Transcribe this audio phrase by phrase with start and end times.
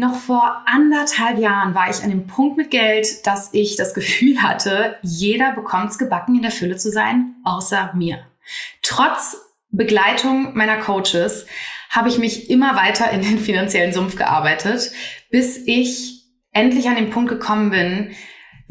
[0.00, 4.42] Noch vor anderthalb Jahren war ich an dem Punkt mit Geld, dass ich das Gefühl
[4.42, 8.20] hatte, jeder bekommt's gebacken, in der Fülle zu sein, außer mir.
[8.80, 9.36] Trotz
[9.68, 11.44] Begleitung meiner Coaches
[11.90, 14.90] habe ich mich immer weiter in den finanziellen Sumpf gearbeitet,
[15.28, 18.12] bis ich endlich an den Punkt gekommen bin,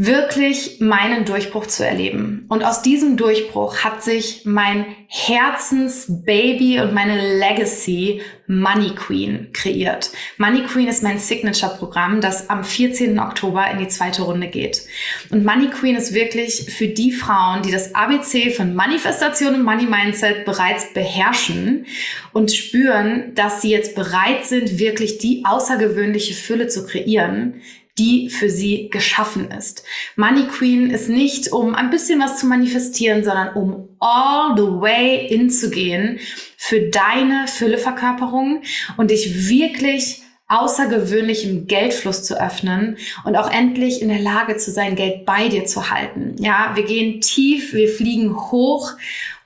[0.02, 2.46] wirklich meinen Durchbruch zu erleben.
[2.48, 10.12] Und aus diesem Durchbruch hat sich mein Herzensbaby und meine Legacy Money Queen kreiert.
[10.38, 13.20] Money Queen ist mein Signature-Programm, das am 14.
[13.20, 14.86] Oktober in die zweite Runde geht.
[15.32, 19.86] Und Money Queen ist wirklich für die Frauen, die das ABC von Manifestation und Money
[19.86, 21.86] Mindset bereits beherrschen
[22.32, 27.62] und spüren, dass sie jetzt bereit sind, wirklich die außergewöhnliche Fülle zu kreieren,
[28.00, 29.84] die für sie geschaffen ist.
[30.16, 35.28] Money Queen ist nicht, um ein bisschen was zu manifestieren, sondern um all the way
[35.28, 36.20] in zu gehen
[36.58, 38.62] für deine Fülleverkörperung
[38.98, 44.96] und dich wirklich außergewöhnlichem Geldfluss zu öffnen und auch endlich in der Lage zu sein,
[44.96, 46.36] Geld bei dir zu halten.
[46.40, 48.94] Ja, wir gehen tief, wir fliegen hoch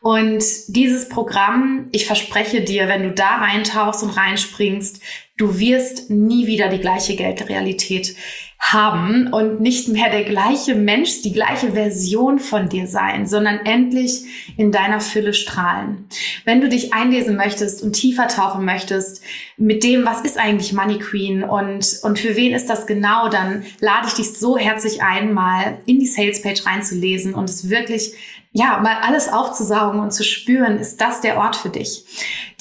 [0.03, 5.02] und dieses Programm, ich verspreche dir, wenn du da reintauchst und reinspringst,
[5.38, 8.16] du wirst nie wieder die gleiche Geldrealität
[8.59, 14.23] haben und nicht mehr der gleiche Mensch, die gleiche Version von dir sein, sondern endlich
[14.56, 16.08] in deiner Fülle strahlen.
[16.45, 19.22] Wenn du dich einlesen möchtest und tiefer tauchen möchtest
[19.58, 23.66] mit dem, was ist eigentlich Money Queen und, und für wen ist das genau, dann
[23.81, 28.14] lade ich dich so herzlich ein, mal in die Sales Page reinzulesen und es wirklich
[28.54, 32.06] ja, mal alles aufzusaugen und zu spüren, ist das der Ort für dich.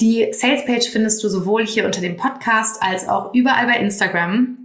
[0.01, 4.57] Die Sales Page findest du sowohl hier unter dem Podcast als auch überall bei Instagram.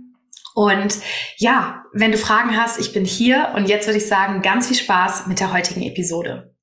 [0.54, 0.96] Und
[1.36, 4.76] ja, wenn du Fragen hast, ich bin hier und jetzt würde ich sagen, ganz viel
[4.76, 6.54] Spaß mit der heutigen Episode.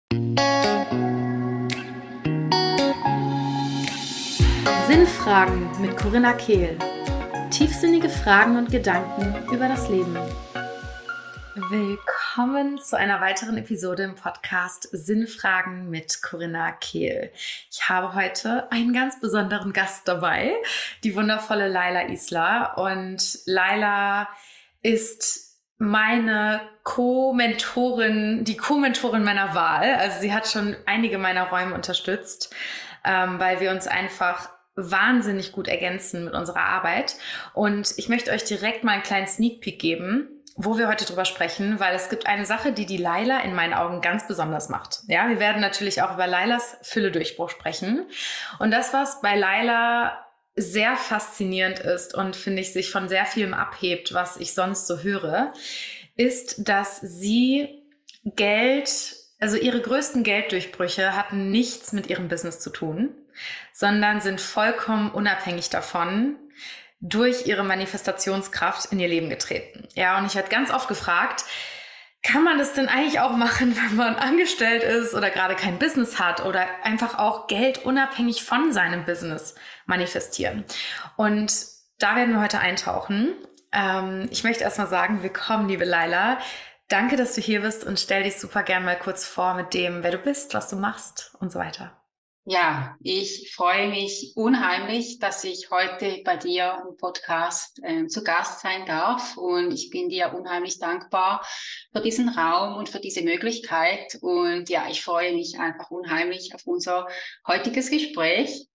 [4.87, 6.77] Sinnfragen mit Corinna Kehl.
[7.51, 10.17] Tiefsinnige Fragen und Gedanken über das Leben.
[11.57, 17.31] Willkommen zu einer weiteren Episode im Podcast Sinnfragen mit Corinna Kehl.
[17.71, 20.53] Ich habe heute einen ganz besonderen Gast dabei,
[21.05, 22.73] die wundervolle Laila Isla.
[22.73, 24.27] Und Laila
[24.81, 29.95] ist meine Co-Mentorin, die Co-Mentorin meiner Wahl.
[29.95, 32.53] Also sie hat schon einige meiner Räume unterstützt,
[33.05, 37.15] ähm, weil wir uns einfach wahnsinnig gut ergänzen mit unserer Arbeit.
[37.53, 41.25] Und ich möchte euch direkt mal einen kleinen Sneak Peek geben wo wir heute drüber
[41.25, 45.01] sprechen, weil es gibt eine Sache, die die Laila in meinen Augen ganz besonders macht.
[45.07, 48.05] Ja, wir werden natürlich auch über Lailas Fülle-Durchbruch sprechen.
[48.59, 53.53] Und das, was bei Laila sehr faszinierend ist und finde ich sich von sehr vielem
[53.53, 55.53] abhebt, was ich sonst so höre,
[56.15, 57.83] ist, dass sie
[58.23, 58.89] Geld,
[59.41, 63.13] also ihre größten Gelddurchbrüche hatten nichts mit ihrem Business zu tun,
[63.73, 66.37] sondern sind vollkommen unabhängig davon,
[67.09, 69.87] durch ihre Manifestationskraft in ihr Leben getreten.
[69.93, 71.45] Ja, und ich hatte ganz oft gefragt,
[72.23, 76.19] kann man das denn eigentlich auch machen, wenn man angestellt ist oder gerade kein Business
[76.19, 79.55] hat oder einfach auch Geld unabhängig von seinem Business
[79.85, 80.65] manifestieren?
[81.15, 81.53] Und
[81.99, 83.35] da werden wir heute eintauchen.
[83.71, 86.39] Ähm, ich möchte erstmal sagen, willkommen, liebe Laila.
[86.87, 90.03] Danke, dass du hier bist und stell dich super gern mal kurz vor mit dem,
[90.03, 91.91] wer du bist, was du machst und so weiter.
[92.47, 98.61] Ja, ich freue mich unheimlich, dass ich heute bei dir im Podcast äh, zu Gast
[98.61, 99.35] sein darf.
[99.35, 101.43] Und ich bin dir unheimlich dankbar
[101.91, 104.19] für diesen Raum und für diese Möglichkeit.
[104.21, 107.07] Und ja, ich freue mich einfach unheimlich auf unser
[107.47, 108.67] heutiges Gespräch.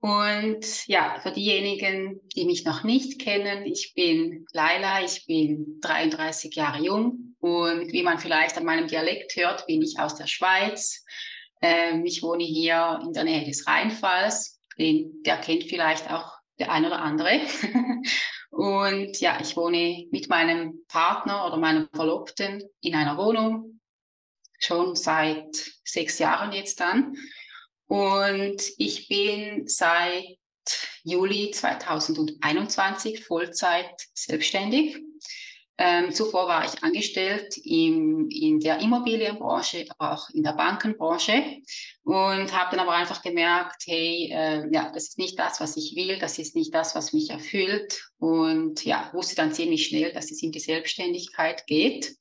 [0.00, 6.54] Und ja, für diejenigen, die mich noch nicht kennen, ich bin Laila, ich bin 33
[6.54, 11.02] Jahre jung und wie man vielleicht an meinem Dialekt hört, bin ich aus der Schweiz
[11.66, 14.60] ähm, ich wohne hier in der Nähe des Rheinfalls.
[14.78, 17.40] Den, der kennt vielleicht auch der ein oder andere.
[18.50, 23.80] und ja, ich wohne mit meinem Partner oder meinem Verlobten in einer Wohnung.
[24.58, 25.54] Schon seit
[25.84, 27.16] sechs Jahren jetzt dann.
[27.88, 30.38] Und ich bin seit
[31.02, 34.98] Juli 2021 Vollzeit selbstständig.
[35.78, 41.60] Ähm, zuvor war ich angestellt im, in der Immobilienbranche, aber auch in der Bankenbranche
[42.02, 45.94] und habe dann aber einfach gemerkt, hey, äh, ja, das ist nicht das, was ich
[45.94, 50.30] will, das ist nicht das, was mich erfüllt und ja, wusste dann ziemlich schnell, dass
[50.30, 52.16] es in die Selbstständigkeit geht.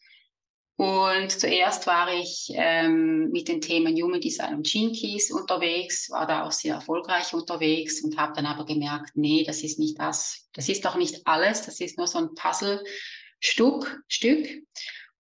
[0.78, 6.28] Und zuerst war ich ähm, mit den Themen Human Design und Gene Keys unterwegs, war
[6.28, 10.50] da auch sehr erfolgreich unterwegs und habe dann aber gemerkt, nee, das ist nicht das,
[10.52, 12.84] das ist doch nicht alles, das ist nur so ein Puzzle
[13.40, 14.48] Stück, Stück.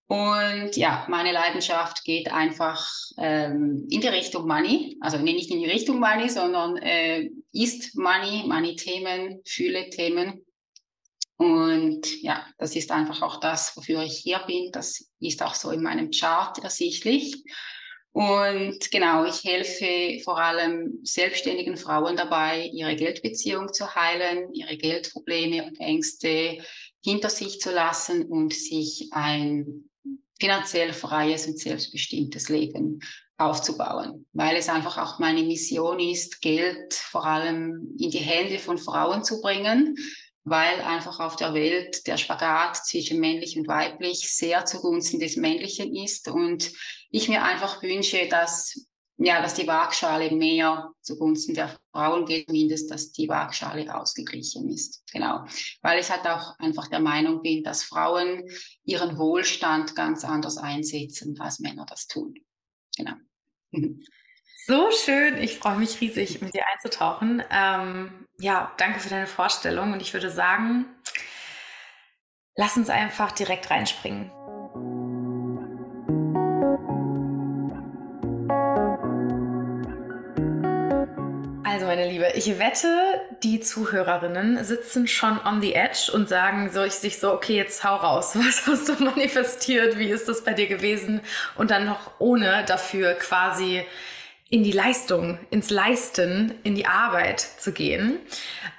[0.07, 4.97] Und ja, meine Leidenschaft geht einfach ähm, in die Richtung Money.
[5.01, 10.45] Also nee, nicht in die Richtung Money, sondern äh, ist Money, Money-Themen, Fühle-Themen.
[11.37, 14.71] Und ja, das ist einfach auch das, wofür ich hier bin.
[14.71, 17.43] Das ist auch so in meinem Chart ersichtlich.
[18.15, 25.65] Und genau, ich helfe vor allem selbstständigen Frauen dabei, ihre Geldbeziehung zu heilen, ihre Geldprobleme
[25.65, 26.63] und Ängste
[27.05, 29.83] hinter sich zu lassen und sich ein
[30.39, 32.99] finanziell freies und selbstbestimmtes Leben
[33.37, 38.79] aufzubauen, weil es einfach auch meine Mission ist, Geld vor allem in die Hände von
[38.79, 39.95] Frauen zu bringen,
[40.45, 45.95] weil einfach auf der Welt der Spagat zwischen männlich und weiblich sehr zugunsten des Männlichen
[45.95, 46.27] ist.
[46.27, 46.71] Und
[47.11, 48.87] ich mir einfach wünsche, dass
[49.17, 55.03] ja, dass die Waagschale mehr zugunsten der Frauen geht, zumindest, dass die Waagschale ausgeglichen ist.
[55.11, 55.45] Genau.
[55.81, 58.43] Weil ich halt auch einfach der Meinung bin, dass Frauen
[58.83, 62.33] ihren Wohlstand ganz anders einsetzen, als Männer das tun.
[62.97, 63.13] Genau.
[64.67, 65.37] So schön.
[65.37, 67.43] Ich freue mich riesig, mit dir einzutauchen.
[67.51, 69.93] Ähm, ja, danke für deine Vorstellung.
[69.93, 70.85] Und ich würde sagen,
[72.55, 74.31] lass uns einfach direkt reinspringen.
[82.15, 82.87] Liebe, ich wette,
[83.43, 87.83] die Zuhörerinnen sitzen schon on the edge und sagen so, ich sich so, okay, jetzt
[87.83, 88.37] hau raus.
[88.39, 89.99] Was hast du manifestiert?
[89.99, 91.19] Wie ist das bei dir gewesen?
[91.55, 93.83] Und dann noch ohne dafür quasi
[94.49, 98.19] in die Leistung, ins Leisten, in die Arbeit zu gehen.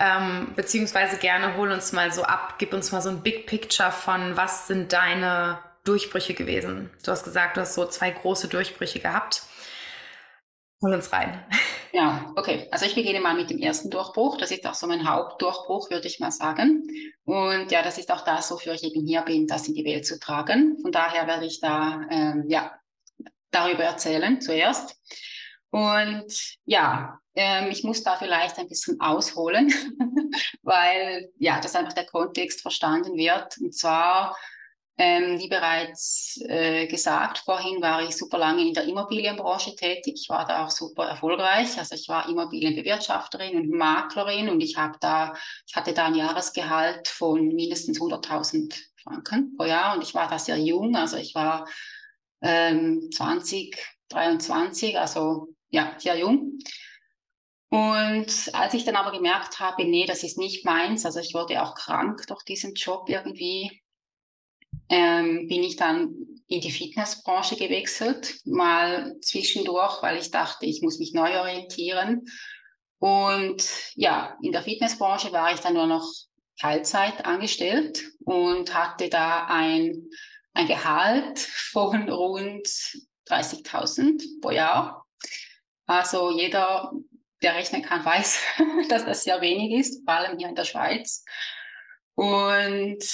[0.01, 3.93] Ähm, beziehungsweise gerne hol uns mal so ab, gib uns mal so ein Big Picture
[3.93, 6.89] von, was sind deine Durchbrüche gewesen?
[7.05, 9.43] Du hast gesagt, du hast so zwei große Durchbrüche gehabt.
[10.81, 11.45] Hol uns rein.
[11.93, 12.69] Ja, okay.
[12.71, 14.37] Also ich beginne mal mit dem ersten Durchbruch.
[14.37, 16.89] Das ist auch so mein Hauptdurchbruch, würde ich mal sagen.
[17.25, 20.07] Und ja, das ist auch das, wofür ich eben hier bin, das in die Welt
[20.07, 20.79] zu tragen.
[20.83, 22.73] Von daher werde ich da ähm, ja
[23.51, 24.97] darüber erzählen zuerst.
[25.71, 29.71] Und ja, ähm, ich muss da vielleicht ein bisschen ausholen,
[30.63, 33.59] weil ja, dass einfach der Kontext verstanden wird.
[33.59, 34.37] Und zwar,
[34.99, 40.15] ähm, wie bereits äh, gesagt, vorhin war ich super lange in der Immobilienbranche tätig.
[40.23, 41.79] Ich war da auch super erfolgreich.
[41.79, 45.35] Also ich war Immobilienbewirtschafterin und Maklerin und ich habe da,
[45.67, 50.39] ich hatte da ein Jahresgehalt von mindestens 100.000 Franken pro Jahr und ich war da
[50.39, 50.97] sehr jung.
[50.97, 51.69] Also ich war
[52.41, 53.77] ähm, 20,
[54.09, 56.59] 23, also ja, sehr jung.
[57.69, 61.63] Und als ich dann aber gemerkt habe, nee, das ist nicht meins, also ich wurde
[61.63, 63.83] auch krank durch diesen Job irgendwie,
[64.89, 66.15] ähm, bin ich dann
[66.49, 72.25] in die Fitnessbranche gewechselt, mal zwischendurch, weil ich dachte, ich muss mich neu orientieren.
[72.99, 76.09] Und ja, in der Fitnessbranche war ich dann nur noch
[76.59, 80.09] Teilzeit angestellt und hatte da ein,
[80.55, 82.67] ein Gehalt von rund
[83.29, 85.05] 30.000 pro Jahr.
[85.87, 86.93] Also jeder,
[87.43, 88.41] der rechnen kann, weiß,
[88.89, 91.25] dass das sehr wenig ist, vor allem hier in der Schweiz.
[92.15, 93.05] Und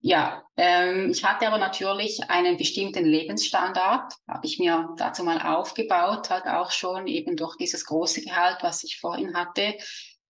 [0.00, 6.30] ja, ähm, ich hatte aber natürlich einen bestimmten Lebensstandard, habe ich mir dazu mal aufgebaut,
[6.30, 9.74] halt auch schon eben durch dieses große Gehalt, was ich vorhin hatte.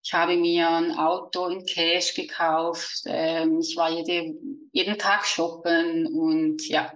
[0.03, 3.03] Ich habe mir ein Auto in Cash gekauft.
[3.07, 4.35] Ähm, ich war jede,
[4.73, 6.93] jeden Tag shoppen und ja,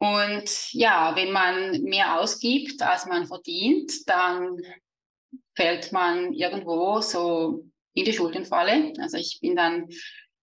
[0.00, 4.56] und ja, wenn man mehr ausgibt, als man verdient, dann
[5.54, 8.94] fällt man irgendwo so in die Schuldenfalle.
[8.98, 9.90] Also ich bin dann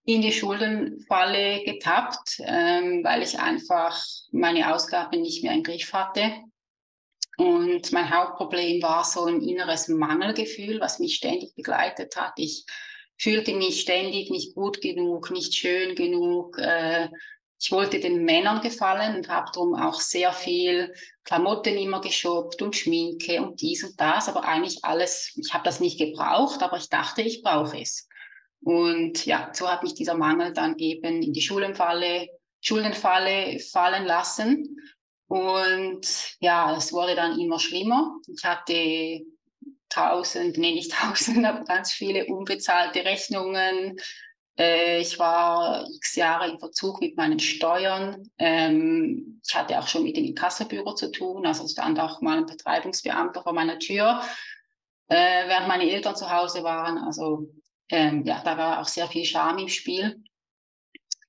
[0.08, 6.32] in die Schuldenfalle getappt, ähm, weil ich einfach meine Ausgaben nicht mehr im Griff hatte.
[7.38, 12.32] Und mein Hauptproblem war so ein inneres Mangelgefühl, was mich ständig begleitet hat.
[12.38, 12.66] Ich
[13.18, 17.10] fühlte mich ständig nicht gut genug, nicht schön genug, äh,
[17.60, 22.76] ich wollte den Männern gefallen und habe darum auch sehr viel Klamotten immer geshoppt und
[22.76, 26.88] Schminke und dies und das, aber eigentlich alles, ich habe das nicht gebraucht, aber ich
[26.88, 28.07] dachte, ich brauche es.
[28.62, 32.28] Und ja, so hat mich dieser Mangel dann eben in die Schuldenfalle,
[32.62, 34.78] Schuldenfalle fallen lassen.
[35.28, 38.16] Und ja, es wurde dann immer schlimmer.
[38.28, 39.22] Ich hatte
[39.90, 43.98] tausend, nee, nicht tausend, aber ganz viele unbezahlte Rechnungen,
[44.58, 48.30] äh, ich war x Jahre in Verzug mit meinen Steuern.
[48.38, 51.46] Ähm, ich hatte auch schon mit dem Inkassobüro zu tun.
[51.46, 54.22] Also stand auch mal ein Betreibungsbeamter vor meiner Tür,
[55.10, 56.98] äh, während meine Eltern zu Hause waren.
[56.98, 57.48] Also
[57.90, 60.24] ähm, ja, da war auch sehr viel Scham im Spiel.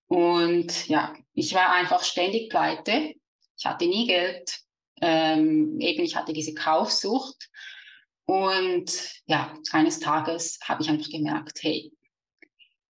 [0.09, 3.15] Und ja, ich war einfach ständig pleite.
[3.57, 4.59] Ich hatte nie Geld.
[5.01, 7.49] Ähm, eben, ich hatte diese Kaufsucht.
[8.25, 8.93] Und
[9.27, 11.93] ja, eines Tages habe ich einfach gemerkt, hey,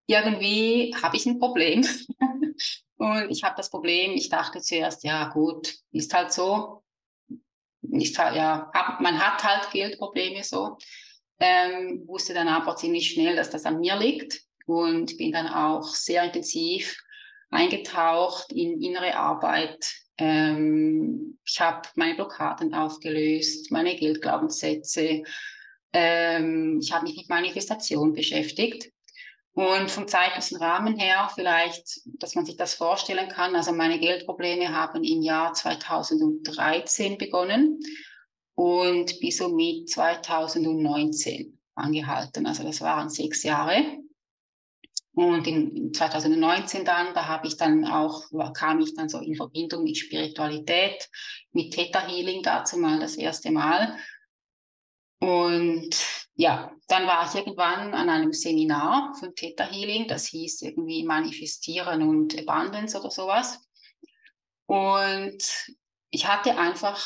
[0.06, 1.86] irgendwie habe ich ein Problem.
[2.96, 6.82] und ich habe das Problem, ich dachte zuerst, ja gut, ist halt so.
[7.82, 8.70] Ist halt, ja,
[9.00, 10.76] man hat halt Geldprobleme so.
[11.40, 14.42] Ähm, wusste dann aber ziemlich schnell, dass das an mir liegt.
[14.66, 17.02] und bin dann auch sehr intensiv
[17.50, 19.94] eingetaucht in innere Arbeit.
[20.18, 25.22] Ähm, ich habe meine Blockaden aufgelöst, meine Geldglaubenssätze.
[25.92, 28.92] Ähm, ich habe mich mit Manifestation beschäftigt.
[29.52, 33.56] Und vom zeitlichen Rahmen her vielleicht, dass man sich das vorstellen kann.
[33.56, 37.80] Also meine Geldprobleme haben im Jahr 2013 begonnen
[38.58, 42.44] und bis somit 2019 angehalten.
[42.44, 43.98] Also das waren sechs Jahre.
[45.12, 48.24] Und in 2019 dann, da habe ich dann auch,
[48.54, 51.08] kam ich dann so in Verbindung mit Spiritualität,
[51.52, 53.96] mit Theta Healing dazu mal das erste Mal.
[55.20, 55.90] Und
[56.34, 62.02] ja, dann war ich irgendwann an einem Seminar von Theta Healing, das hieß irgendwie Manifestieren
[62.02, 63.60] und Abundance oder sowas.
[64.66, 65.38] Und
[66.10, 67.00] ich hatte einfach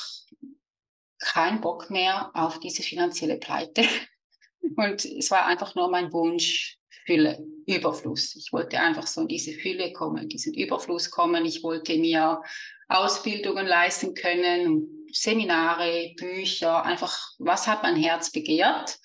[1.23, 3.85] keinen Bock mehr auf diese finanzielle Pleite.
[4.77, 8.37] Und es war einfach nur mein Wunsch, Fülle, Überfluss.
[8.37, 11.45] Ich wollte einfach so in diese Fülle kommen, diesen Überfluss kommen.
[11.45, 12.43] Ich wollte mir
[12.89, 18.99] Ausbildungen leisten können, Seminare, Bücher, einfach, was hat mein Herz begehrt,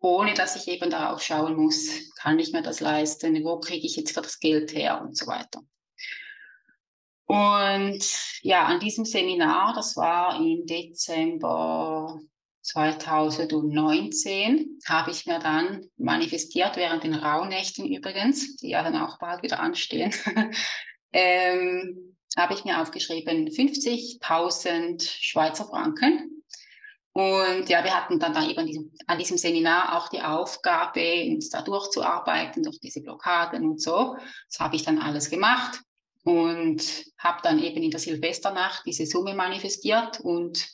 [0.00, 3.96] ohne dass ich eben darauf schauen muss, kann ich mir das leisten, wo kriege ich
[3.96, 5.62] jetzt für das Geld her und so weiter.
[7.26, 8.04] Und
[8.42, 12.20] ja, an diesem Seminar, das war im Dezember
[12.62, 19.42] 2019 habe ich mir dann manifestiert, während den Rauhnächten übrigens, die ja dann auch bald
[19.42, 20.14] wieder anstehen,
[21.12, 26.42] ähm, habe ich mir aufgeschrieben 50.000 Schweizer Franken.
[27.12, 31.48] Und ja, wir hatten dann da eben diesem, an diesem Seminar auch die Aufgabe, uns
[31.48, 34.16] da durchzuarbeiten, durch diese Blockaden und so.
[34.48, 35.80] Das habe ich dann alles gemacht
[36.24, 40.66] und habe dann eben in der Silvesternacht diese Summe manifestiert und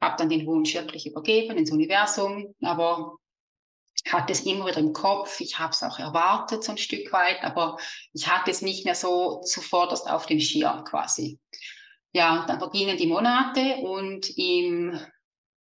[0.00, 3.16] habe dann den Wunsch wirklich übergeben ins Universum, aber
[4.10, 5.40] hatte es immer wieder im Kopf.
[5.40, 7.76] Ich habe es auch erwartet so ein Stück weit, aber
[8.12, 11.38] ich hatte es nicht mehr so zuvorderst auf dem Schirm quasi.
[12.12, 15.00] Ja, dann vergingen die Monate und im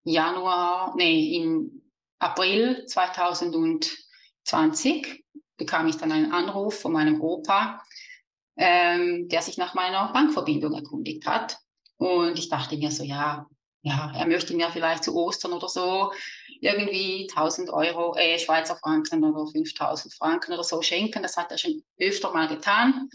[0.04, 1.82] Januar, nee, im
[2.20, 5.26] April 2020
[5.58, 7.84] bekam ich dann einen Anruf von meinem Opa,
[8.58, 11.58] ähm, der sich nach meiner Bankverbindung erkundigt hat.
[11.98, 13.48] Und ich dachte mir so, ja,
[13.82, 16.12] ja, er möchte mir vielleicht zu Ostern oder so
[16.60, 21.24] irgendwie 1000 Euro, äh, Schweizer Franken oder 5000 Franken oder so schenken.
[21.24, 23.10] Das hat er schon öfter mal getan.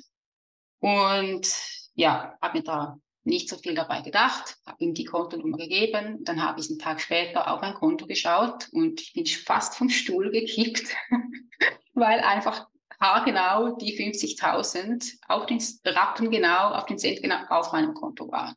[0.79, 1.49] Und
[1.95, 6.25] ja, habe mir da nicht so viel dabei gedacht, habe ihm die Kontonummer gegeben.
[6.25, 9.89] Dann habe ich einen Tag später auf mein Konto geschaut und ich bin fast vom
[9.89, 10.95] Stuhl gekippt,
[11.95, 12.67] weil einfach
[13.03, 18.55] haargenau die 50.000 auf den Rappen genau, auf den Cent genau auf meinem Konto waren.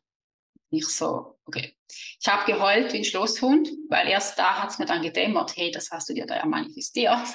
[0.70, 1.76] Nicht so, okay.
[2.20, 5.70] Ich habe geheult wie ein Schlosshund, weil erst da hat es mir dann gedämmert, hey,
[5.70, 7.26] das hast du dir da ja manifestiert.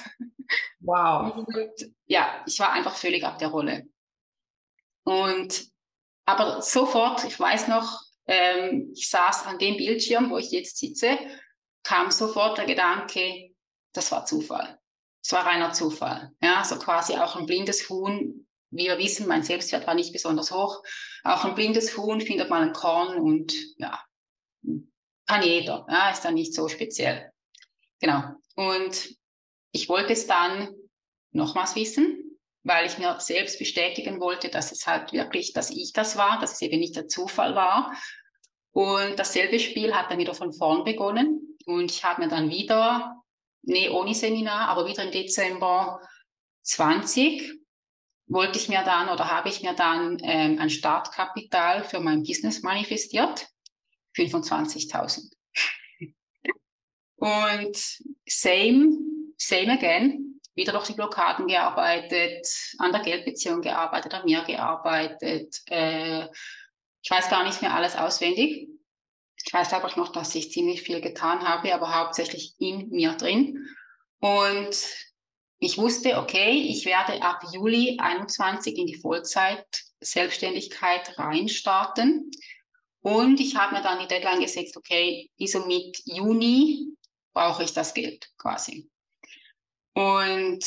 [0.80, 1.46] Wow.
[1.46, 3.86] Und ja, ich war einfach völlig ab der Rolle.
[5.04, 5.66] Und
[6.26, 11.18] aber sofort, ich weiß noch, ähm, ich saß an dem Bildschirm, wo ich jetzt sitze,
[11.82, 13.54] kam sofort der Gedanke,
[13.92, 14.78] das war Zufall.
[15.22, 16.32] Es war reiner Zufall.
[16.42, 20.50] Ja, so quasi auch ein blindes Huhn wie wir wissen, mein Selbstwert war nicht besonders
[20.50, 20.82] hoch.
[21.24, 24.02] Auch ein blindes Huhn findet man ein Korn und ja,
[25.26, 25.86] kann jeder.
[25.88, 27.30] Ja, ist dann nicht so speziell.
[28.00, 28.22] Genau.
[28.56, 29.14] Und
[29.72, 30.74] ich wollte es dann
[31.32, 36.16] nochmals wissen, weil ich mir selbst bestätigen wollte, dass es halt wirklich, dass ich das
[36.16, 37.94] war, dass es eben nicht der Zufall war.
[38.72, 41.58] Und dasselbe Spiel hat dann wieder von vorn begonnen.
[41.66, 43.21] Und ich habe mir dann wieder,
[43.62, 46.00] nee, ohne Seminar, aber wieder im Dezember
[46.62, 47.62] 20
[48.26, 52.62] wollte ich mir dann oder habe ich mir dann ähm, ein Startkapital für mein Business
[52.62, 53.48] manifestiert,
[54.16, 55.32] 25.000.
[57.16, 57.76] Und
[58.26, 58.98] same,
[59.36, 62.46] same again, wieder durch die Blockaden gearbeitet,
[62.78, 65.60] an der Geldbeziehung gearbeitet, an mir gearbeitet.
[65.68, 66.26] Äh,
[67.02, 68.68] ich weiß gar nicht mehr alles auswendig.
[69.44, 73.68] Ich weiß einfach noch, dass ich ziemlich viel getan habe, aber hauptsächlich in mir drin.
[74.20, 74.76] Und
[75.58, 82.30] ich wusste, okay, ich werde ab Juli 21 in die Vollzeit-Selbstständigkeit reinstarten.
[83.00, 86.92] Und ich habe mir dann die Deadline gesetzt, okay, bis mit Juni
[87.32, 88.88] brauche ich das Geld quasi.
[89.94, 90.64] Und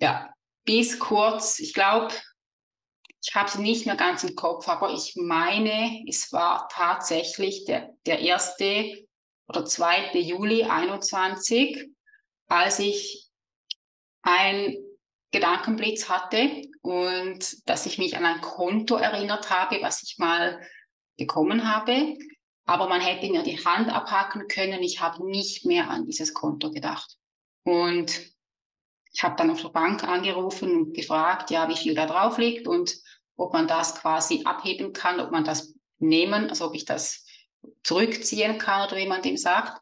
[0.00, 0.32] ja,
[0.64, 2.14] bis kurz, ich glaube,
[3.28, 7.92] ich habe es nicht mehr ganz im Kopf, aber ich meine, es war tatsächlich der,
[8.06, 9.04] der erste
[9.48, 11.90] oder zweite Juli 21,
[12.46, 13.28] als ich
[14.22, 14.76] ein
[15.32, 20.60] Gedankenblitz hatte und dass ich mich an ein Konto erinnert habe, was ich mal
[21.18, 22.16] bekommen habe.
[22.64, 24.84] Aber man hätte mir die Hand abhacken können.
[24.84, 27.16] Ich habe nicht mehr an dieses Konto gedacht.
[27.64, 28.20] Und
[29.12, 32.68] ich habe dann auf der Bank angerufen und gefragt, ja, wie viel da drauf liegt
[32.68, 32.96] und
[33.36, 37.24] ob man das quasi abheben kann, ob man das nehmen, also ob ich das
[37.82, 39.80] zurückziehen kann oder wie man dem sagt.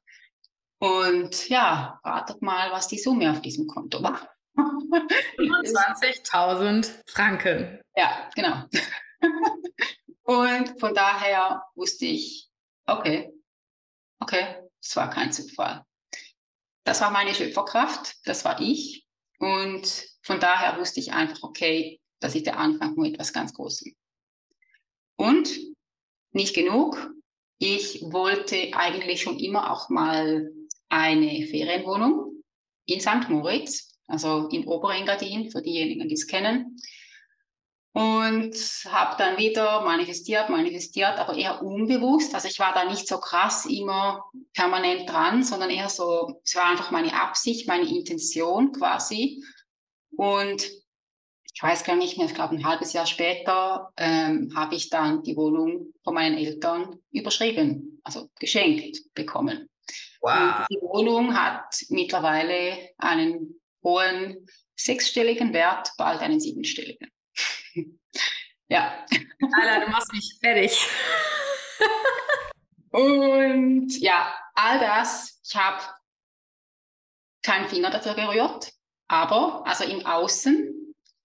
[0.78, 4.28] Und ja, ratet mal, was die Summe auf diesem Konto war.
[4.56, 7.80] 25.000 Franken.
[7.96, 8.64] Ja, genau.
[10.24, 12.48] Und von daher wusste ich,
[12.86, 13.32] okay,
[14.20, 15.84] okay, es war kein Zufall.
[16.84, 19.06] Das war meine Schöpferkraft, das war ich.
[19.38, 23.94] Und von daher wusste ich einfach, okay, das ist der Anfang von etwas ganz Großem.
[25.16, 25.50] Und
[26.32, 27.10] nicht genug.
[27.58, 30.50] Ich wollte eigentlich schon immer auch mal
[30.88, 32.42] eine Ferienwohnung
[32.86, 33.28] in St.
[33.28, 36.78] Moritz, also im Oberengadin, für diejenigen, die es kennen.
[37.92, 42.34] Und habe dann wieder manifestiert, manifestiert, aber eher unbewusst.
[42.34, 46.70] Also ich war da nicht so krass immer permanent dran, sondern eher so, es war
[46.70, 49.44] einfach meine Absicht, meine Intention quasi.
[50.16, 50.83] Und
[51.54, 55.22] ich weiß gar nicht mehr, ich glaube ein halbes Jahr später ähm, habe ich dann
[55.22, 59.68] die Wohnung von meinen Eltern überschrieben, also geschenkt bekommen.
[60.20, 60.66] Wow.
[60.68, 67.08] Die Wohnung hat mittlerweile einen hohen sechsstelligen Wert, bald einen siebenstelligen.
[68.68, 69.06] ja.
[69.52, 70.76] Alter, du machst mich fertig.
[72.90, 75.84] Und ja, all das, ich habe
[77.44, 78.72] keinen Finger dafür gerührt,
[79.06, 80.83] aber, also im Außen,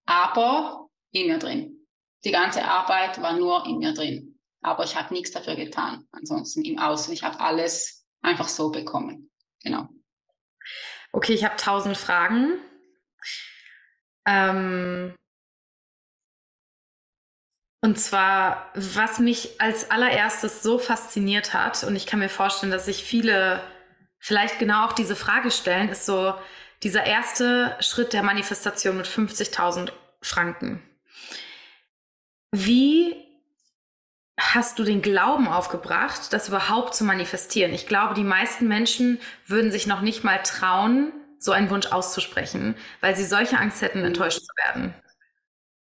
[0.10, 1.88] aber in mir drin.
[2.26, 4.40] Die ganze Arbeit war nur in mir drin.
[4.62, 6.08] Aber ich habe nichts dafür getan.
[6.12, 9.30] Ansonsten im Außen, ich habe alles einfach so bekommen.
[9.64, 9.88] Genau.
[11.12, 12.58] Okay, ich habe tausend Fragen.
[14.26, 15.16] Ähm,
[17.82, 22.86] und zwar, was mich als allererstes so fasziniert hat, und ich kann mir vorstellen, dass
[22.86, 23.64] sich viele
[24.18, 26.34] vielleicht genau auch diese Frage stellen, ist so
[26.84, 30.84] dieser erste Schritt der Manifestation mit 50.000 Franken.
[32.52, 33.16] Wie
[34.40, 37.74] hast du den Glauben aufgebracht, das überhaupt zu manifestieren?
[37.74, 42.76] Ich glaube, die meisten Menschen würden sich noch nicht mal trauen, so einen Wunsch auszusprechen,
[43.02, 44.94] weil sie solche Angst hätten, enttäuscht zu werden.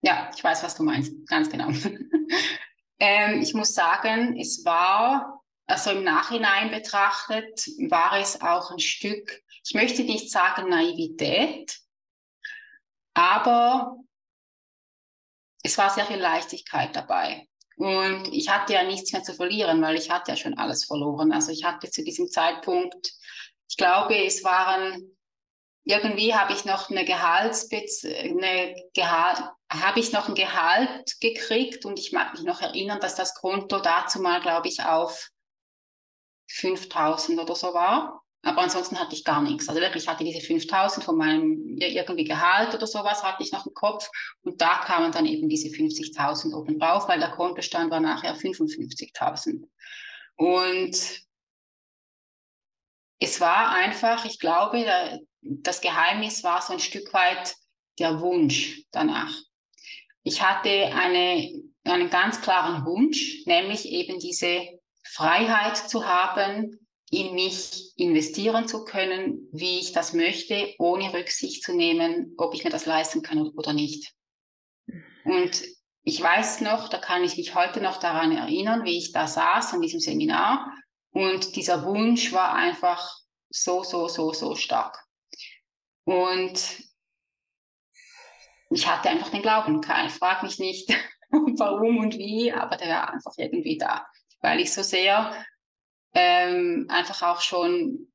[0.02, 1.68] Ja, ich weiß, was du meinst, ganz genau.
[2.98, 9.42] ähm, ich muss sagen, es war, also im Nachhinein betrachtet, war es auch ein Stück,
[9.68, 11.80] ich möchte nicht sagen Naivität,
[13.14, 13.96] aber
[15.66, 17.46] es war sehr viel Leichtigkeit dabei.
[17.76, 21.32] Und ich hatte ja nichts mehr zu verlieren, weil ich hatte ja schon alles verloren.
[21.32, 23.12] Also ich hatte zu diesem Zeitpunkt,
[23.68, 25.16] ich glaube, es waren
[25.84, 29.38] irgendwie habe ich noch eine Gehaltsbez eine Gehalt
[29.70, 33.80] habe ich noch ein Gehalt gekriegt und ich mag mich noch erinnern, dass das Konto
[33.80, 35.28] dazu mal, glaube ich, auf
[36.48, 38.22] 5000 oder so war.
[38.46, 39.68] Aber ansonsten hatte ich gar nichts.
[39.68, 43.66] Also wirklich, ich hatte diese 5000 von meinem irgendwie Gehalt oder sowas, hatte ich noch
[43.66, 44.08] im Kopf.
[44.42, 49.64] Und da kamen dann eben diese 50.000 oben drauf, weil der Kontostand war nachher 55.000.
[50.36, 51.26] Und
[53.18, 54.86] es war einfach, ich glaube,
[55.40, 57.56] das Geheimnis war so ein Stück weit
[57.98, 59.34] der Wunsch danach.
[60.22, 61.50] Ich hatte eine,
[61.82, 64.68] einen ganz klaren Wunsch, nämlich eben diese
[65.02, 71.74] Freiheit zu haben, in mich investieren zu können, wie ich das möchte, ohne Rücksicht zu
[71.74, 74.12] nehmen, ob ich mir das leisten kann oder nicht.
[75.24, 75.62] Und
[76.02, 79.74] ich weiß noch, da kann ich mich heute noch daran erinnern, wie ich da saß
[79.74, 80.72] an diesem Seminar
[81.10, 83.10] und dieser Wunsch war einfach
[83.48, 84.98] so, so, so, so stark.
[86.04, 86.82] Und
[88.70, 89.80] ich hatte einfach den Glauben.
[90.06, 90.88] Ich frage mich nicht,
[91.30, 94.06] warum und wie, aber der war einfach irgendwie da,
[94.40, 95.32] weil ich so sehr
[96.18, 98.10] ähm, einfach auch schon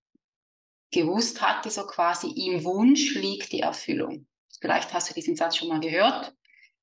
[0.91, 4.25] gewusst hatte, so quasi im Wunsch liegt die Erfüllung.
[4.59, 6.33] Vielleicht hast du diesen Satz schon mal gehört.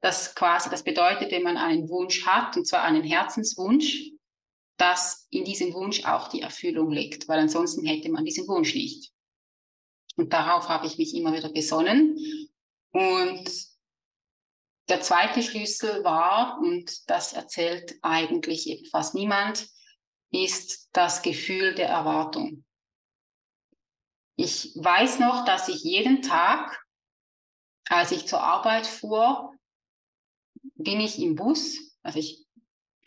[0.01, 4.13] Das quasi, das bedeutet, wenn man einen Wunsch hat, und zwar einen Herzenswunsch,
[4.77, 9.13] dass in diesem Wunsch auch die Erfüllung liegt, weil ansonsten hätte man diesen Wunsch nicht.
[10.17, 12.17] Und darauf habe ich mich immer wieder besonnen.
[12.93, 13.51] Und
[14.89, 19.69] der zweite Schlüssel war, und das erzählt eigentlich fast niemand,
[20.31, 22.65] ist das Gefühl der Erwartung.
[24.37, 26.81] Ich weiß noch, dass ich jeden Tag,
[27.89, 29.53] als ich zur Arbeit fuhr,
[30.75, 32.47] bin ich im Bus, also ich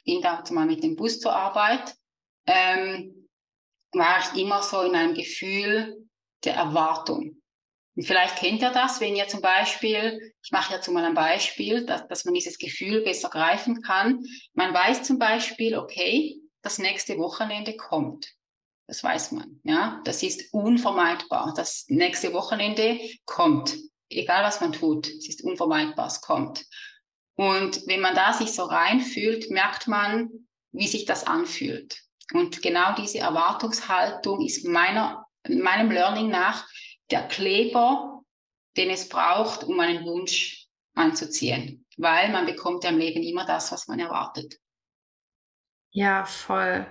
[0.04, 1.96] ging da mal mit dem Bus zur Arbeit,
[2.48, 3.30] ähm,
[3.94, 6.10] war ich immer so in einem Gefühl
[6.44, 7.42] der Erwartung.
[7.96, 11.86] Und vielleicht kennt ihr das, wenn ihr zum Beispiel, ich mache jetzt mal ein Beispiel,
[11.86, 14.24] dass, dass man dieses Gefühl besser greifen kann.
[14.54, 18.32] Man weiß zum Beispiel, okay, das nächste Wochenende kommt.
[18.88, 19.60] Das weiß man.
[19.63, 21.54] Ja, das ist unvermeidbar.
[21.56, 23.78] Das nächste Wochenende kommt.
[24.10, 26.65] egal was man tut, es ist unvermeidbar, es kommt.
[27.36, 30.30] Und wenn man da sich so reinfühlt, merkt man,
[30.74, 31.97] wie sich das anfühlt.
[32.34, 36.67] Und genau diese Erwartungshaltung ist meiner, meinem Learning nach
[37.10, 38.21] der Kleber,
[38.78, 41.86] den es braucht, um einen Wunsch anzuziehen.
[41.97, 44.61] Weil man bekommt ja im Leben immer das, was man erwartet.
[45.92, 46.86] Ja, voll.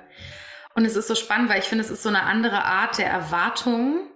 [0.74, 3.06] Und es ist so spannend, weil ich finde, es ist so eine andere Art der
[3.06, 4.08] Erwartung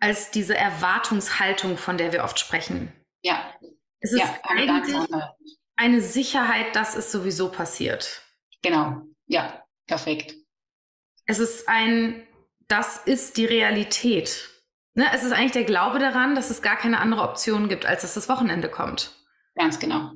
[0.00, 2.92] als diese Erwartungshaltung, von der wir oft sprechen.
[3.22, 3.52] Ja.
[4.00, 4.96] Es ist ja, eigentlich
[5.76, 8.22] eine Sicherheit, dass es sowieso passiert.
[8.62, 9.02] Genau.
[9.26, 10.34] Ja, perfekt.
[11.26, 12.26] Es ist ein,
[12.68, 14.50] das ist die Realität.
[14.94, 15.06] Ne?
[15.12, 18.14] Es ist eigentlich der Glaube daran, dass es gar keine andere Option gibt, als dass
[18.14, 19.14] das Wochenende kommt.
[19.54, 20.12] Ganz genau.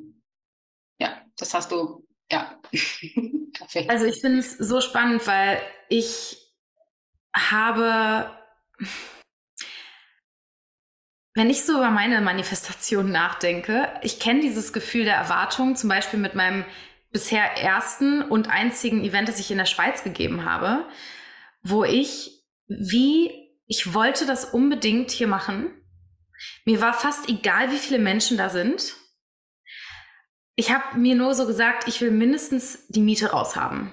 [0.99, 2.59] Ja, das hast du, ja.
[3.53, 3.91] perfekt.
[3.91, 6.39] Also ich finde es so spannend, weil ich
[7.35, 8.31] habe
[11.35, 16.19] wenn ich so über meine Manifestation nachdenke, ich kenne dieses Gefühl der Erwartung, zum Beispiel
[16.19, 16.65] mit meinem
[17.11, 20.87] bisher ersten und einzigen Event, das ich in der Schweiz gegeben habe,
[21.63, 23.31] wo ich wie,
[23.67, 25.71] ich wollte das unbedingt hier machen.
[26.65, 28.95] Mir war fast egal, wie viele Menschen da sind.
[30.55, 33.93] Ich habe mir nur so gesagt, ich will mindestens die Miete raushaben.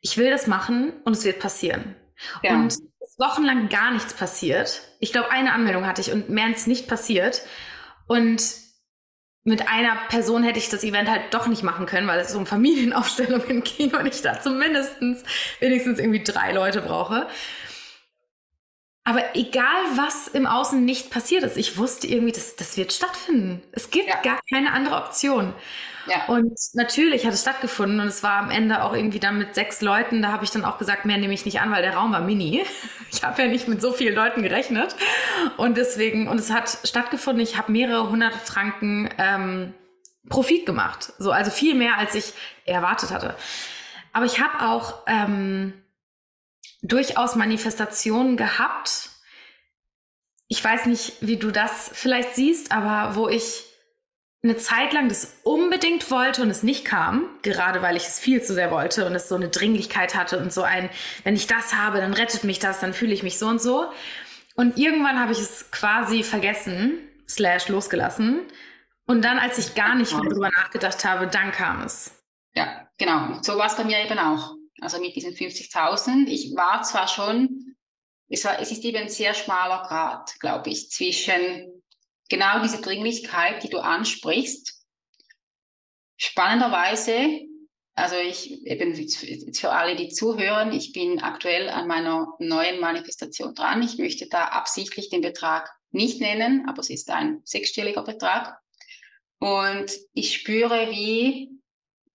[0.00, 1.94] Ich will das machen und es wird passieren.
[2.42, 2.54] Ja.
[2.54, 2.76] Und
[3.18, 4.80] wochenlang gar nichts passiert.
[5.00, 7.42] Ich glaube, eine Anmeldung hatte ich und mehr ist nicht passiert.
[8.06, 8.42] Und
[9.44, 12.46] mit einer Person hätte ich das Event halt doch nicht machen können, weil es um
[12.46, 15.00] Familienaufstellungen ging und ich da zumindest
[15.60, 17.28] wenigstens irgendwie drei Leute brauche.
[19.08, 23.62] Aber egal, was im Außen nicht passiert ist, ich wusste irgendwie, das, das wird stattfinden.
[23.72, 24.20] Es gibt ja.
[24.20, 25.54] gar keine andere Option.
[26.08, 26.26] Ja.
[26.26, 29.80] Und natürlich hat es stattgefunden und es war am Ende auch irgendwie dann mit sechs
[29.80, 30.20] Leuten.
[30.20, 32.20] Da habe ich dann auch gesagt, mehr nehme ich nicht an, weil der Raum war
[32.20, 32.62] mini.
[33.10, 34.94] Ich habe ja nicht mit so vielen Leuten gerechnet.
[35.56, 37.42] Und deswegen, und es hat stattgefunden.
[37.42, 39.72] Ich habe mehrere hundert Franken ähm,
[40.28, 41.14] Profit gemacht.
[41.16, 42.34] So, also viel mehr, als ich
[42.66, 43.34] erwartet hatte.
[44.12, 45.72] Aber ich habe auch ähm,
[46.82, 49.10] durchaus Manifestationen gehabt.
[50.48, 53.64] Ich weiß nicht, wie du das vielleicht siehst, aber wo ich
[54.42, 58.42] eine Zeit lang das unbedingt wollte und es nicht kam, gerade weil ich es viel
[58.42, 60.88] zu sehr wollte und es so eine Dringlichkeit hatte und so ein,
[61.24, 63.90] wenn ich das habe, dann rettet mich das, dann fühle ich mich so und so.
[64.54, 68.40] Und irgendwann habe ich es quasi vergessen, slash losgelassen.
[69.06, 72.12] Und dann, als ich gar nicht mehr drüber nachgedacht habe, dann kam es.
[72.54, 73.40] Ja, genau.
[73.42, 74.57] So war es bei mir eben auch.
[74.80, 76.26] Also mit diesen 50.000.
[76.28, 77.76] Ich war zwar schon,
[78.28, 81.82] es, war, es ist eben ein sehr schmaler Grad, glaube ich, zwischen
[82.28, 84.84] genau diese Dringlichkeit, die du ansprichst.
[86.16, 87.40] Spannenderweise,
[87.94, 93.54] also ich eben jetzt für alle, die zuhören, ich bin aktuell an meiner neuen Manifestation
[93.54, 93.82] dran.
[93.82, 98.58] Ich möchte da absichtlich den Betrag nicht nennen, aber es ist ein sechsstelliger Betrag.
[99.38, 101.57] Und ich spüre, wie,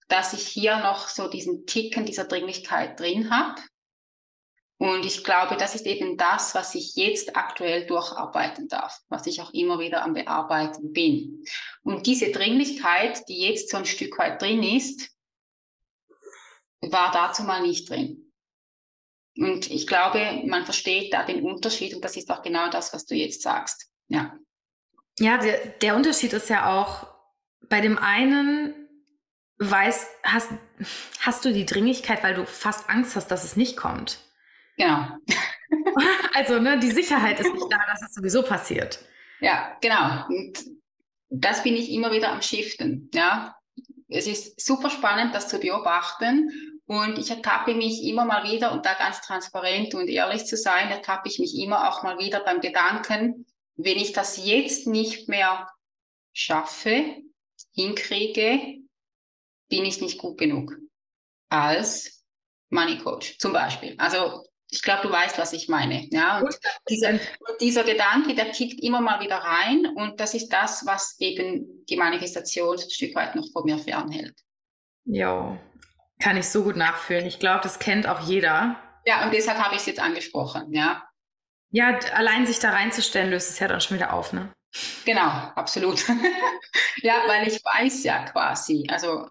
[0.07, 3.61] dass ich hier noch so diesen Ticken dieser Dringlichkeit drin habe.
[4.77, 9.41] Und ich glaube, das ist eben das, was ich jetzt aktuell durcharbeiten darf, was ich
[9.41, 11.45] auch immer wieder am Bearbeiten bin.
[11.83, 15.09] Und diese Dringlichkeit, die jetzt so ein Stück weit drin ist,
[16.81, 18.33] war dazu mal nicht drin.
[19.37, 23.05] Und ich glaube, man versteht da den Unterschied und das ist auch genau das, was
[23.05, 23.89] du jetzt sagst.
[24.07, 24.37] Ja.
[25.19, 27.07] Ja, der, der Unterschied ist ja auch,
[27.69, 28.82] bei dem einen
[29.59, 30.49] weißt, hast,
[31.19, 34.19] hast du die Dringlichkeit, weil du fast Angst hast, dass es nicht kommt.
[34.77, 35.07] Genau.
[36.33, 38.99] also, ne, die Sicherheit ist nicht da, dass es sowieso passiert.
[39.39, 40.25] Ja, genau.
[40.27, 40.63] Und
[41.29, 43.09] das bin ich immer wieder am Shiften.
[43.13, 43.55] Ja,
[44.07, 46.79] es ist super spannend, das zu beobachten.
[46.85, 50.89] Und ich ertappe mich immer mal wieder, und da ganz transparent und ehrlich zu sein,
[50.89, 55.69] ertappe ich mich immer auch mal wieder beim Gedanken, wenn ich das jetzt nicht mehr
[56.33, 57.15] schaffe,
[57.73, 58.82] hinkriege,
[59.73, 60.77] bin ich nicht gut genug
[61.49, 62.23] als
[62.69, 63.95] Money Coach zum Beispiel.
[63.97, 66.07] Also ich glaube, du weißt, was ich meine.
[66.12, 66.55] Ja, und
[66.88, 67.19] dieser,
[67.59, 71.95] dieser Gedanke, der kickt immer mal wieder rein und das ist das, was eben die
[71.95, 74.36] Manifestation ein Stück weit noch vor mir fernhält.
[75.05, 75.57] Ja,
[76.19, 77.25] kann ich so gut nachfühlen.
[77.25, 78.79] Ich glaube, das kennt auch jeder.
[79.07, 81.03] Ja, und deshalb habe ich es jetzt angesprochen, ja.
[81.71, 84.53] Ja, allein sich da reinzustellen, löst es ja dann schon wieder auf, ne?
[85.03, 86.07] Genau, absolut.
[86.97, 89.27] ja, weil ich weiß ja quasi, also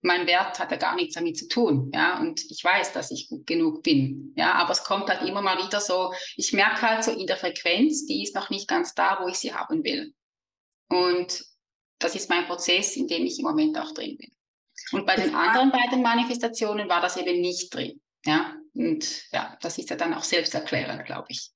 [0.00, 3.28] mein Wert hat ja gar nichts damit zu tun, ja, und ich weiß, dass ich
[3.28, 7.04] gut genug bin, ja, aber es kommt halt immer mal wieder so, ich merke halt
[7.04, 10.14] so in der Frequenz, die ist noch nicht ganz da, wo ich sie haben will.
[10.88, 11.44] Und
[11.98, 14.30] das ist mein Prozess, in dem ich im Moment auch drin bin.
[14.92, 19.78] Und bei den anderen beiden Manifestationen war das eben nicht drin, ja, und ja, das
[19.78, 21.50] ist ja dann auch selbsterklärend, glaube ich.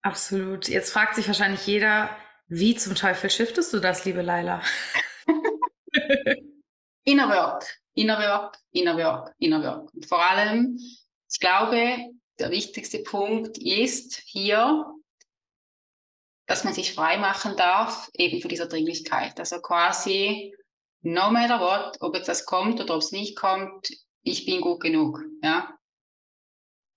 [0.00, 0.68] Absolut.
[0.68, 4.62] Jetzt fragt sich wahrscheinlich jeder, Wie zum Teufel shiftest du das, liebe Laila?
[7.08, 9.94] inner Work, Inner Work, Inner Work, Inner Work.
[9.94, 10.78] Und vor allem,
[11.30, 14.86] ich glaube, der wichtigste Punkt ist hier,
[16.46, 19.38] dass man sich frei machen darf, eben von dieser Dringlichkeit.
[19.40, 20.54] Also quasi,
[21.00, 23.88] no matter what, ob jetzt das kommt oder ob es nicht kommt,
[24.22, 25.74] ich bin gut genug, ja.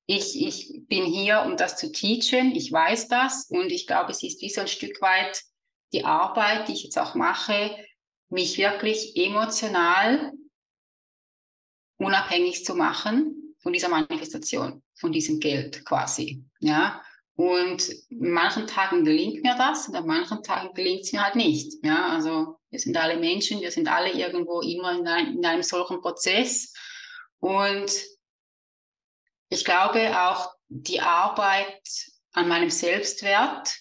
[0.08, 4.24] Ich, ich bin hier, um das zu teachen, ich weiß das und ich glaube, es
[4.24, 5.42] ist wie so ein Stück weit
[5.94, 7.78] die Arbeit, die ich jetzt auch mache,
[8.32, 10.32] mich wirklich emotional
[11.98, 17.02] unabhängig zu machen von dieser Manifestation, von diesem Geld quasi, ja.
[17.36, 21.36] Und an manchen Tagen gelingt mir das und an manchen Tagen gelingt es mir halt
[21.36, 22.10] nicht, ja.
[22.10, 26.02] Also wir sind alle Menschen, wir sind alle irgendwo immer in, ein, in einem solchen
[26.02, 26.74] Prozess
[27.40, 27.92] und
[29.50, 31.82] ich glaube auch die Arbeit
[32.32, 33.76] an meinem Selbstwert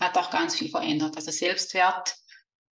[0.00, 1.16] hat auch ganz viel verändert.
[1.16, 2.16] Also Selbstwert,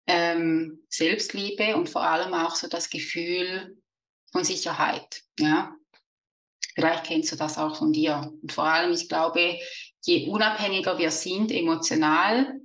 [0.07, 3.77] ähm, Selbstliebe und vor allem auch so das Gefühl
[4.31, 5.21] von Sicherheit.
[5.39, 5.75] Ja,
[6.75, 8.31] vielleicht kennst du das auch von dir.
[8.41, 9.59] Und vor allem, ich glaube,
[10.01, 12.59] je unabhängiger wir sind emotional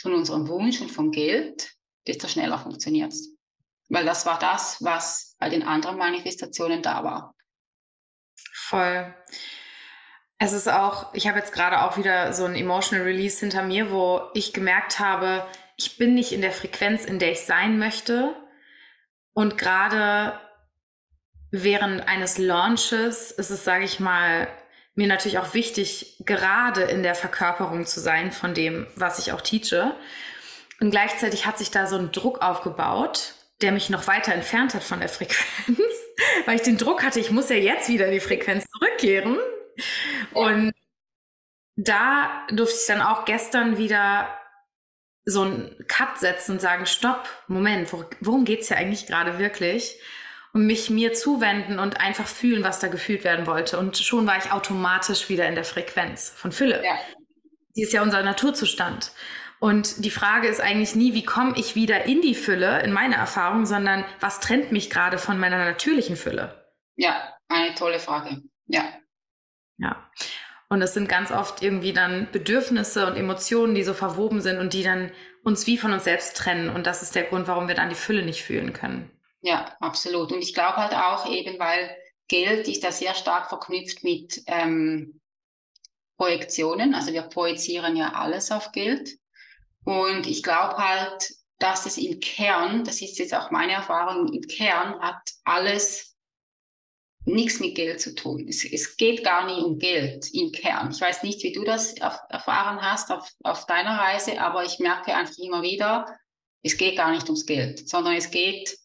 [0.00, 1.72] von unserem Wunsch und vom Geld,
[2.06, 3.34] desto schneller funktioniert es.
[3.88, 7.34] Weil das war das, was bei den anderen Manifestationen da war.
[8.52, 9.14] Voll.
[10.38, 13.90] Es ist auch, ich habe jetzt gerade auch wieder so ein Emotional Release hinter mir,
[13.90, 15.44] wo ich gemerkt habe,
[15.78, 18.34] ich bin nicht in der Frequenz, in der ich sein möchte.
[19.32, 20.38] Und gerade
[21.50, 24.48] während eines Launches ist es, sage ich mal,
[24.96, 29.40] mir natürlich auch wichtig, gerade in der Verkörperung zu sein von dem, was ich auch
[29.40, 29.94] teache.
[30.80, 34.82] Und gleichzeitig hat sich da so ein Druck aufgebaut, der mich noch weiter entfernt hat
[34.82, 35.78] von der Frequenz,
[36.46, 39.38] weil ich den Druck hatte, ich muss ja jetzt wieder in die Frequenz zurückkehren.
[40.34, 40.72] Und
[41.76, 44.28] da durfte ich dann auch gestern wieder
[45.28, 50.00] so einen Cut setzen und sagen, stopp, Moment, worum geht's ja eigentlich gerade wirklich?
[50.54, 53.78] Und mich mir zuwenden und einfach fühlen, was da gefühlt werden wollte.
[53.78, 56.82] Und schon war ich automatisch wieder in der Frequenz von Fülle.
[56.82, 56.98] Ja.
[57.76, 59.12] Die ist ja unser Naturzustand.
[59.60, 63.16] Und die Frage ist eigentlich nie, wie komme ich wieder in die Fülle, in meine
[63.16, 66.72] Erfahrung, sondern was trennt mich gerade von meiner natürlichen Fülle?
[66.96, 68.42] Ja, eine tolle Frage.
[68.66, 68.84] Ja.
[69.76, 70.10] Ja.
[70.68, 74.74] Und es sind ganz oft irgendwie dann Bedürfnisse und Emotionen, die so verwoben sind und
[74.74, 75.10] die dann
[75.42, 76.68] uns wie von uns selbst trennen.
[76.68, 79.10] Und das ist der Grund, warum wir dann die Fülle nicht fühlen können.
[79.40, 80.32] Ja, absolut.
[80.32, 81.96] Und ich glaube halt auch eben, weil
[82.28, 85.20] Geld ist da sehr stark verknüpft mit ähm,
[86.18, 86.94] Projektionen.
[86.94, 89.16] Also wir projizieren ja alles auf Geld.
[89.84, 94.42] Und ich glaube halt, dass es im Kern, das ist jetzt auch meine Erfahrung, im
[94.42, 96.16] Kern hat alles
[97.28, 98.46] nichts mit Geld zu tun.
[98.48, 100.90] Es, es, geht gar nicht um Geld im Kern.
[100.90, 105.14] Ich weiß nicht, wie du das erfahren hast auf, auf deiner Reise, aber ich merke
[105.14, 106.06] einfach immer wieder,
[106.62, 108.76] es geht gar nicht ums Geld, sondern es geht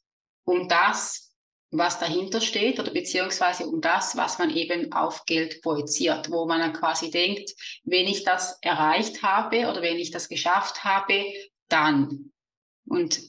[0.45, 1.33] um das,
[1.71, 6.59] was dahinter steht oder beziehungsweise um das, was man eben auf Geld projiziert, wo man
[6.59, 7.51] dann quasi denkt,
[7.83, 11.25] wenn ich das erreicht habe oder wenn ich das geschafft habe,
[11.69, 12.31] dann.
[12.85, 13.21] Und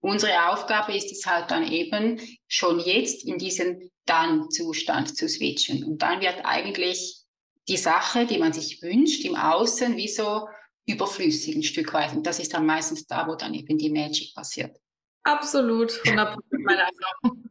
[0.00, 5.84] unsere Aufgabe ist es halt dann eben schon jetzt in diesen Dann-Zustand zu switchen.
[5.84, 7.22] Und dann wird eigentlich
[7.68, 10.48] die Sache, die man sich wünscht, im Außen wie so
[10.86, 12.12] überflüssig ein Stück weit.
[12.12, 14.76] Und das ist dann meistens da, wo dann eben die Magic passiert.
[15.24, 17.50] Absolut, 100% meine Erfahrung.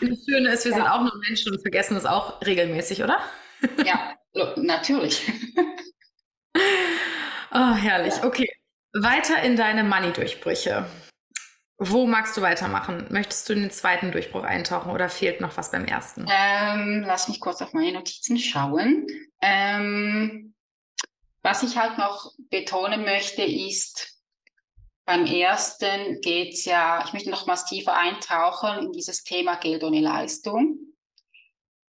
[0.00, 0.78] Und das Schöne ist, wir ja.
[0.78, 3.20] sind auch nur Menschen und vergessen es auch regelmäßig, oder?
[3.84, 4.14] Ja,
[4.56, 5.30] natürlich.
[7.52, 8.16] Oh, herrlich.
[8.16, 8.24] Ja.
[8.26, 8.48] Okay.
[8.92, 10.86] Weiter in deine Money-Durchbrüche.
[11.82, 13.06] Wo magst du weitermachen?
[13.08, 16.26] Möchtest du in den zweiten Durchbruch eintauchen oder fehlt noch was beim ersten?
[16.30, 19.06] Ähm, lass mich kurz auf meine Notizen schauen.
[19.40, 20.54] Ähm,
[21.42, 24.20] was ich halt noch betonen möchte, ist,
[25.06, 30.00] beim ersten geht es ja, ich möchte nochmals tiefer eintauchen in dieses Thema Geld ohne
[30.00, 30.76] Leistung,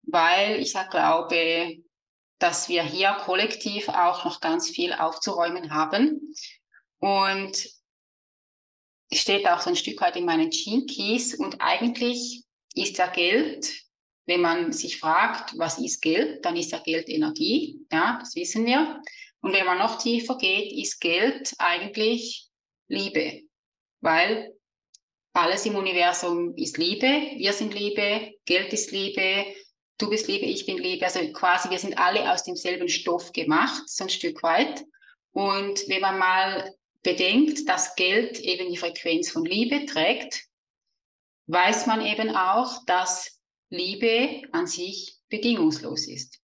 [0.03, 1.83] weil ich ja glaube,
[2.39, 6.33] dass wir hier kollektiv auch noch ganz viel aufzuräumen haben.
[6.99, 7.80] Und
[9.13, 12.43] steht auch so ein Stück weit in meinen Gene Keys und eigentlich
[12.75, 13.71] ist ja Geld,
[14.25, 18.65] wenn man sich fragt, was ist Geld, dann ist ja Geld Energie, ja, das wissen
[18.65, 19.01] wir.
[19.41, 22.47] Und wenn man noch tiefer geht, ist Geld eigentlich
[22.87, 23.41] Liebe,
[24.01, 24.53] weil
[25.33, 29.45] alles im Universum ist Liebe, wir sind Liebe, Geld ist Liebe,
[29.97, 31.05] du bist Liebe, ich bin Liebe.
[31.05, 34.83] Also quasi, wir sind alle aus demselben Stoff gemacht, so ein Stück weit.
[35.31, 40.45] Und wenn man mal bedenkt, dass Geld eben die Frequenz von Liebe trägt,
[41.47, 46.39] weiß man eben auch, dass Liebe an sich bedingungslos ist.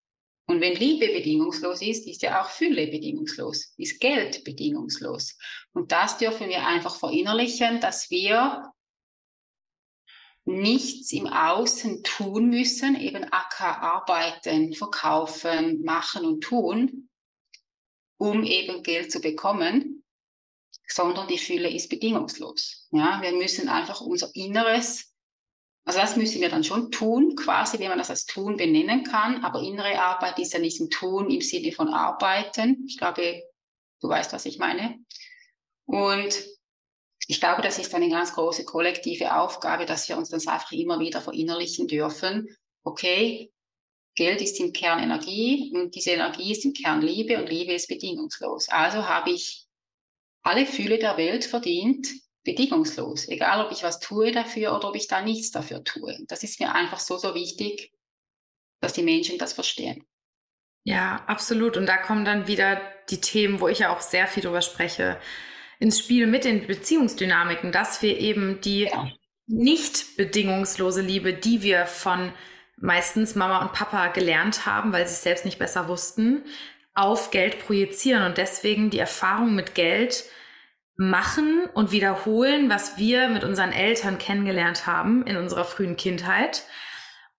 [0.46, 5.38] Und wenn Liebe bedingungslos ist, ist ja auch Fülle bedingungslos, ist Geld bedingungslos.
[5.72, 8.70] Und das dürfen wir einfach verinnerlichen, dass wir
[10.44, 17.08] nichts im Außen tun müssen, eben Acker arbeiten, verkaufen, machen und tun,
[18.18, 20.03] um eben Geld zu bekommen,
[20.86, 22.88] sondern die Fülle ist bedingungslos.
[22.90, 25.14] Ja, wir müssen einfach unser Inneres
[25.84, 29.44] also das müssen wir dann schon tun, quasi, wenn man das als Tun benennen kann.
[29.44, 32.84] Aber innere Arbeit ist ja nicht ein Tun im Sinne von Arbeiten.
[32.88, 33.42] Ich glaube,
[34.00, 34.98] du weißt, was ich meine.
[35.84, 36.42] Und
[37.26, 41.00] ich glaube, das ist eine ganz große kollektive Aufgabe, dass wir uns das einfach immer
[41.00, 42.48] wieder verinnerlichen dürfen.
[42.82, 43.52] Okay,
[44.14, 47.88] Geld ist im Kern Energie und diese Energie ist im Kern Liebe und Liebe ist
[47.88, 48.68] bedingungslos.
[48.68, 49.63] Also habe ich
[50.44, 52.06] alle Fühle der Welt verdient,
[52.44, 56.16] bedingungslos, egal ob ich was tue dafür oder ob ich da nichts dafür tue.
[56.28, 57.92] Das ist mir einfach so, so wichtig,
[58.80, 60.04] dass die Menschen das verstehen.
[60.84, 61.78] Ja, absolut.
[61.78, 65.18] Und da kommen dann wieder die Themen, wo ich ja auch sehr viel drüber spreche,
[65.80, 69.10] ins Spiel mit den Beziehungsdynamiken, dass wir eben die ja.
[69.46, 72.32] nicht bedingungslose Liebe, die wir von
[72.76, 76.44] meistens Mama und Papa gelernt haben, weil sie es selbst nicht besser wussten,
[76.94, 80.24] auf Geld projizieren und deswegen die Erfahrung mit Geld
[80.96, 86.64] machen und wiederholen, was wir mit unseren Eltern kennengelernt haben in unserer frühen Kindheit.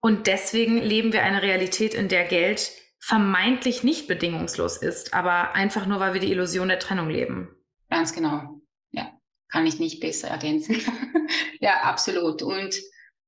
[0.02, 5.86] Und deswegen leben wir eine Realität, in der Geld vermeintlich nicht bedingungslos ist, aber einfach
[5.86, 7.56] nur, weil wir die Illusion der Trennung leben.
[7.89, 8.62] Ganz genau.
[8.91, 9.12] Ja,
[9.50, 10.82] kann ich nicht besser ergänzen.
[11.60, 12.41] ja, absolut.
[12.41, 12.76] Und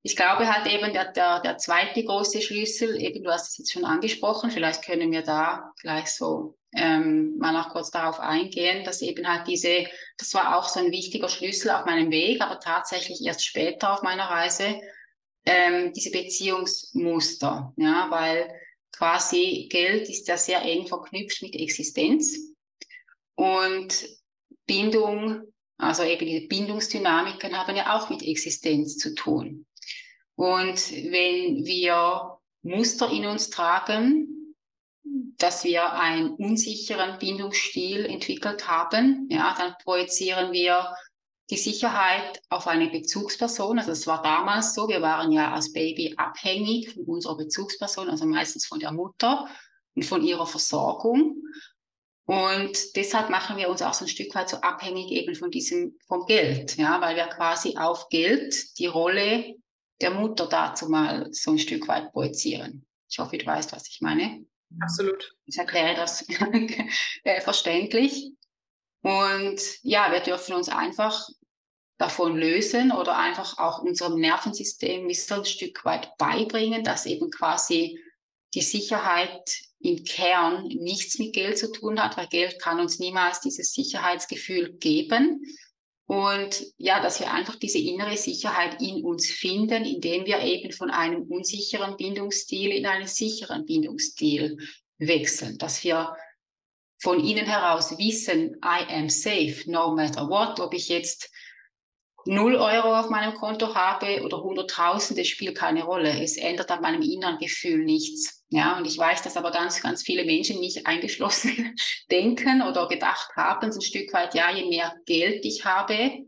[0.04, 3.74] ich glaube halt eben der, der, der zweite große Schlüssel, eben du hast es jetzt
[3.74, 9.02] schon angesprochen, vielleicht können wir da gleich so ähm, mal noch kurz darauf eingehen, dass
[9.02, 13.22] eben halt diese, das war auch so ein wichtiger Schlüssel auf meinem Weg, aber tatsächlich
[13.26, 14.80] erst später auf meiner Reise,
[15.46, 18.54] ähm, diese Beziehungsmuster, ja, weil
[18.92, 22.38] quasi Geld ist ja sehr eng verknüpft mit Existenz
[23.36, 24.06] und
[24.66, 25.42] Bindung,
[25.78, 29.66] also eben diese Bindungsdynamiken haben ja auch mit Existenz zu tun.
[30.38, 34.56] Und wenn wir Muster in uns tragen,
[35.38, 40.94] dass wir einen unsicheren Bindungsstil entwickelt haben, ja, dann projizieren wir
[41.50, 43.80] die Sicherheit auf eine Bezugsperson.
[43.80, 48.26] Also es war damals so, wir waren ja als Baby abhängig von unserer Bezugsperson, also
[48.26, 49.48] meistens von der Mutter
[49.96, 51.42] und von ihrer Versorgung.
[52.26, 55.98] Und deshalb machen wir uns auch so ein Stück weit so abhängig eben von diesem,
[56.08, 59.56] vom Geld, ja, weil wir quasi auf Geld die Rolle
[60.02, 62.86] der Mutter dazu mal so ein Stück weit projizieren.
[63.10, 64.46] Ich hoffe, du weißt, was ich meine.
[64.82, 65.36] Absolut.
[65.46, 66.26] Ich erkläre das
[67.24, 68.32] äh, verständlich.
[69.02, 71.28] Und ja, wir dürfen uns einfach
[71.98, 78.00] davon lösen oder einfach auch unserem Nervensystem so ein Stück weit beibringen, dass eben quasi
[78.54, 83.42] die Sicherheit im Kern nichts mit Geld zu tun hat, weil Geld kann uns niemals
[83.42, 85.44] dieses Sicherheitsgefühl geben.
[86.08, 90.90] Und ja, dass wir einfach diese innere Sicherheit in uns finden, indem wir eben von
[90.90, 94.58] einem unsicheren Bindungsstil in einen sicheren Bindungsstil
[95.00, 95.58] wechseln.
[95.58, 96.16] Dass wir
[97.00, 101.30] von innen heraus wissen, I am safe, no matter what, ob ich jetzt
[102.28, 106.22] 0 Euro auf meinem Konto habe oder 100.000, das spielt keine Rolle.
[106.22, 108.46] Es ändert an meinem inneren Gefühl nichts.
[108.50, 111.76] Ja, und ich weiß, dass aber ganz, ganz viele Menschen nicht eingeschlossen
[112.12, 116.26] denken oder gedacht haben, so ein Stück weit, ja, je mehr Geld ich habe,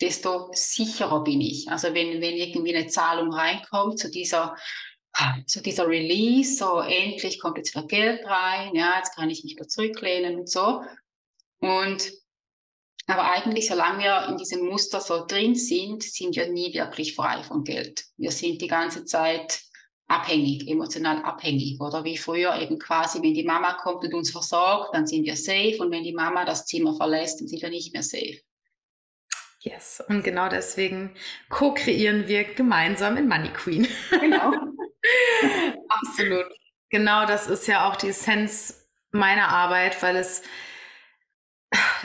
[0.00, 1.68] desto sicherer bin ich.
[1.68, 4.56] Also wenn, wenn irgendwie eine Zahlung reinkommt zu dieser,
[5.46, 9.54] zu dieser Release, so endlich kommt jetzt wieder Geld rein, ja, jetzt kann ich mich
[9.54, 10.82] wieder zurücklehnen und so.
[11.60, 12.12] Und
[13.06, 17.42] aber eigentlich, solange wir in diesem Muster so drin sind, sind wir nie wirklich frei
[17.42, 18.04] von Geld.
[18.16, 19.60] Wir sind die ganze Zeit
[20.06, 21.80] abhängig, emotional abhängig.
[21.80, 25.36] Oder wie früher eben quasi, wenn die Mama kommt und uns versorgt, dann sind wir
[25.36, 25.76] safe.
[25.80, 28.40] Und wenn die Mama das Zimmer verlässt, dann sind wir nicht mehr safe.
[29.60, 31.14] Yes, und genau deswegen
[31.48, 33.88] co-kreieren wir gemeinsam in Money Queen.
[34.10, 34.52] Genau.
[35.88, 36.46] Absolut.
[36.90, 40.42] Genau das ist ja auch die Essenz meiner Arbeit, weil es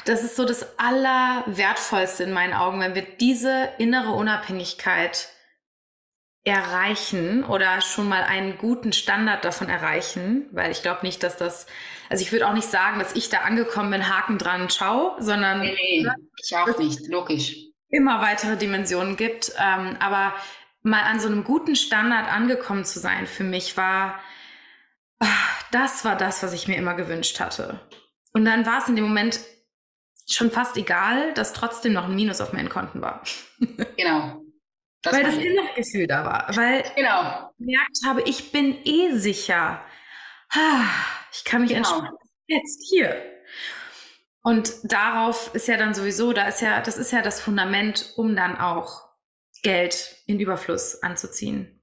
[0.06, 5.30] das ist so das Allerwertvollste in meinen Augen, wenn wir diese innere Unabhängigkeit
[6.44, 11.68] erreichen oder schon mal einen guten Standard davon erreichen, weil ich glaube nicht, dass das,
[12.10, 15.62] also ich würde auch nicht sagen, dass ich da angekommen bin, Haken dran, ciao, sondern
[15.62, 16.08] nee, nee,
[16.42, 17.56] ich auch nicht, logisch.
[17.90, 20.34] Immer weitere Dimensionen gibt, ähm, aber
[20.82, 24.20] mal an so einem guten Standard angekommen zu sein für mich war,
[25.72, 27.80] das war das, was ich mir immer gewünscht hatte.
[28.34, 29.40] Und dann war es in dem Moment
[30.30, 33.24] schon fast egal, dass trotzdem noch ein Minus auf meinen Konten war.
[33.98, 34.42] Genau.
[35.02, 35.36] Das weil das
[35.76, 36.56] Gefühl da war.
[36.58, 37.52] Weil genau.
[37.52, 39.82] ich gemerkt habe, ich bin eh sicher.
[41.32, 41.80] ich kann mich genau.
[41.80, 42.18] entspannen.
[42.48, 43.24] Jetzt hier.
[44.42, 48.36] Und darauf ist ja dann sowieso, da ist ja, das ist ja das Fundament, um
[48.36, 49.10] dann auch
[49.64, 51.82] Geld in Überfluss anzuziehen.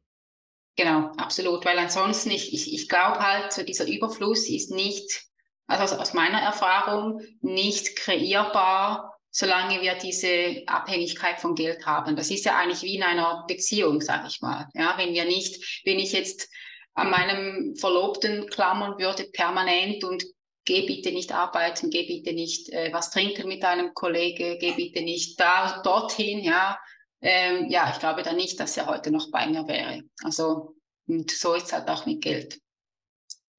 [0.76, 1.64] Genau, absolut.
[1.64, 5.26] Weil ansonsten, ich, ich, ich glaube halt, so dieser Überfluss ist nicht,
[5.66, 12.16] also aus meiner Erfahrung, nicht kreierbar, solange wir diese Abhängigkeit von Geld haben.
[12.16, 14.68] Das ist ja eigentlich wie in einer Beziehung, sag ich mal.
[14.74, 16.48] Ja, wenn wir nicht, wenn ich jetzt
[16.94, 20.24] an meinem Verlobten klammern würde permanent und
[20.64, 25.02] geh bitte nicht arbeiten, geh bitte nicht äh, was trinken mit deinem Kollege, geh bitte
[25.02, 26.78] nicht da, dorthin, ja.
[27.20, 30.02] Ähm, ja, ich glaube dann nicht, dass er heute noch bei mir wäre.
[30.22, 30.74] Also,
[31.06, 32.60] und so ist es halt auch mit Geld.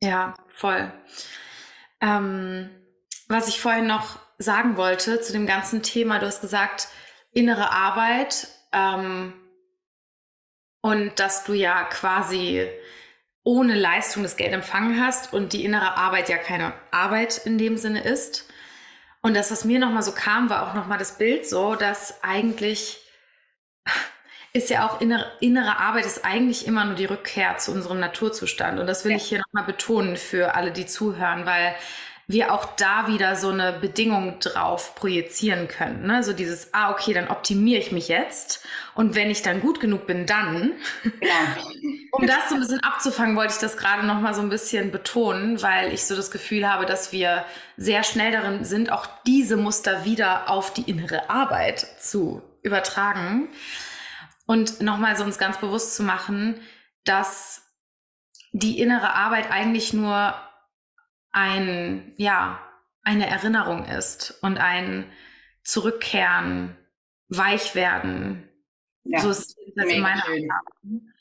[0.01, 0.91] Ja, voll.
[2.01, 2.69] Ähm,
[3.27, 6.87] was ich vorhin noch sagen wollte zu dem ganzen Thema, du hast gesagt,
[7.31, 9.33] innere Arbeit ähm,
[10.81, 12.67] und dass du ja quasi
[13.43, 17.77] ohne Leistung das Geld empfangen hast und die innere Arbeit ja keine Arbeit in dem
[17.77, 18.49] Sinne ist.
[19.21, 22.99] Und das, was mir nochmal so kam, war auch nochmal das Bild so, dass eigentlich
[24.57, 28.79] ist ja auch innere, innere Arbeit ist eigentlich immer nur die Rückkehr zu unserem Naturzustand.
[28.79, 29.17] Und das will ja.
[29.17, 31.75] ich hier nochmal betonen für alle, die zuhören, weil
[32.29, 36.05] wir auch da wieder so eine Bedingung drauf projizieren können.
[36.05, 36.23] Ne?
[36.23, 38.65] So dieses, ah, okay, dann optimiere ich mich jetzt.
[38.95, 40.73] Und wenn ich dann gut genug bin, dann.
[41.21, 41.57] Ja.
[42.11, 44.91] um das so ein bisschen abzufangen, wollte ich das gerade noch mal so ein bisschen
[44.91, 47.45] betonen, weil ich so das Gefühl habe, dass wir
[47.77, 53.47] sehr schnell darin sind, auch diese Muster wieder auf die innere Arbeit zu übertragen.
[54.47, 56.59] Und nochmal so uns ganz bewusst zu machen,
[57.03, 57.61] dass
[58.53, 60.33] die innere Arbeit eigentlich nur
[61.31, 62.59] ein, ja,
[63.03, 65.11] eine Erinnerung ist und ein
[65.63, 66.75] Zurückkehren,
[67.29, 68.49] Weichwerden.
[69.03, 71.13] Ja, so ist das in meiner Erfahrung.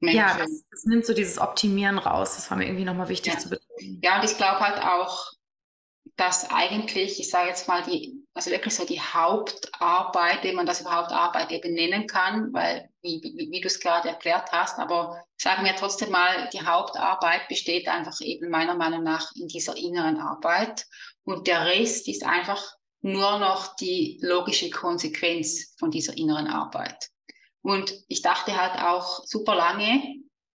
[0.00, 2.36] Ja, das, das, nimmt so dieses Optimieren raus.
[2.36, 3.38] Das war mir irgendwie nochmal wichtig ja.
[3.38, 4.00] zu betonen.
[4.02, 5.32] Ja, und ich glaube halt auch,
[6.16, 10.80] dass eigentlich, ich sage jetzt mal, die, also wirklich so die Hauptarbeit, wenn man das
[10.80, 15.24] überhaupt Arbeit eben nennen kann, weil, wie, wie, wie du es gerade erklärt hast, aber
[15.36, 20.18] sagen wir trotzdem mal, die Hauptarbeit besteht einfach eben meiner Meinung nach in dieser inneren
[20.18, 20.84] Arbeit
[21.22, 27.10] und der Rest ist einfach nur noch die logische Konsequenz von dieser inneren Arbeit.
[27.62, 30.02] Und ich dachte halt auch super lange,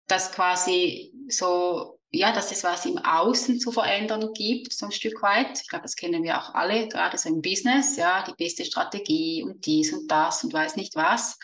[0.06, 5.22] dass quasi so ja, dass es was im Außen zu verändern gibt, so ein Stück
[5.22, 5.60] weit.
[5.60, 9.44] Ich glaube, das kennen wir auch alle, gerade so im Business, ja, die beste Strategie
[9.44, 11.38] und dies und das und weiß nicht was.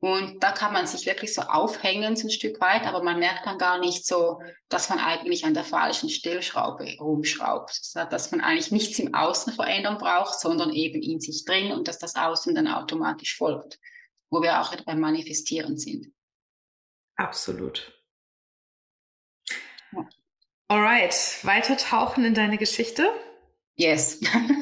[0.00, 3.46] Und da kann man sich wirklich so aufhängen, so ein Stück weit, aber man merkt
[3.46, 7.80] dann gar nicht so, dass man eigentlich an der falschen Stellschraube rumschraubt.
[7.94, 11.98] Dass man eigentlich nichts im Außen verändern braucht, sondern eben in sich drin und dass
[11.98, 13.80] das Außen dann automatisch folgt,
[14.30, 16.12] wo wir auch beim Manifestieren sind.
[17.16, 17.97] Absolut.
[20.70, 23.10] Alright, weiter tauchen in deine Geschichte?
[23.76, 24.20] Yes.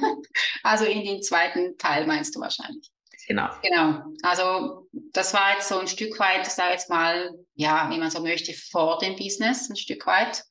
[0.63, 2.93] also in den zweiten Teil meinst du wahrscheinlich.
[3.27, 3.49] Genau.
[3.61, 4.05] Genau.
[4.23, 8.23] Also das war jetzt so ein Stück weit, sag jetzt mal, ja, wie man so
[8.23, 10.45] möchte, vor dem Business ein Stück weit.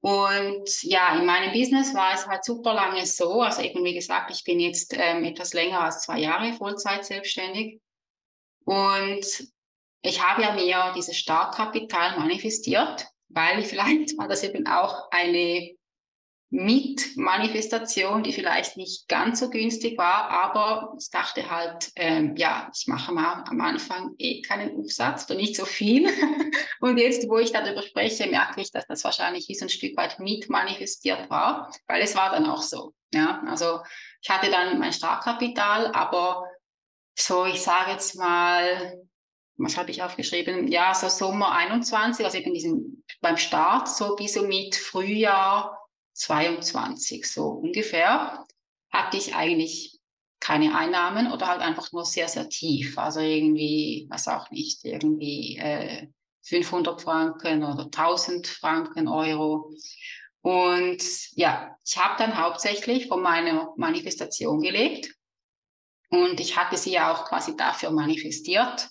[0.00, 3.42] Und ja, in meinem Business war es halt super lange so.
[3.42, 7.82] Also eben wie gesagt, ich bin jetzt ähm, etwas länger als zwei Jahre Vollzeit selbstständig.
[8.64, 9.26] Und
[10.00, 15.76] ich habe ja mir dieses Startkapital manifestiert weil vielleicht war das eben auch eine
[16.50, 22.86] Mitmanifestation, die vielleicht nicht ganz so günstig war, aber ich dachte halt, ähm, ja, ich
[22.86, 26.08] mache mal am Anfang eh keinen Umsatz oder nicht so viel.
[26.80, 30.20] Und jetzt, wo ich darüber spreche, merke ich, dass das wahrscheinlich so ein Stück weit
[30.20, 32.94] mitmanifestiert war, weil es war dann auch so.
[33.12, 33.80] Ja, also
[34.22, 36.46] ich hatte dann mein Startkapital, aber
[37.14, 39.02] so, ich sage jetzt mal,
[39.58, 40.68] was habe ich aufgeschrieben?
[40.68, 45.78] Ja, so Sommer 21, also eben diesen, beim Start, so bis so mit Frühjahr
[46.14, 48.46] 22, so ungefähr,
[48.90, 49.98] hatte ich eigentlich
[50.40, 52.96] keine Einnahmen oder halt einfach nur sehr, sehr tief.
[52.98, 56.06] Also irgendwie, was auch nicht, irgendwie äh,
[56.42, 59.72] 500 Franken oder 1000 Franken, Euro.
[60.40, 61.02] Und
[61.32, 65.12] ja, ich habe dann hauptsächlich von meiner Manifestation gelebt.
[66.10, 68.88] Und ich hatte sie ja auch quasi dafür manifestiert.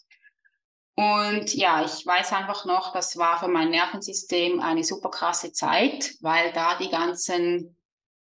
[0.99, 6.15] Und ja, ich weiß einfach noch, das war für mein Nervensystem eine super krasse Zeit,
[6.21, 7.77] weil da die ganzen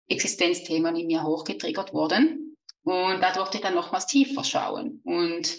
[0.08, 2.56] Existenzthemen in mir hochgetriggert wurden.
[2.82, 5.00] Und da durfte ich dann nochmals tiefer schauen.
[5.04, 5.56] Und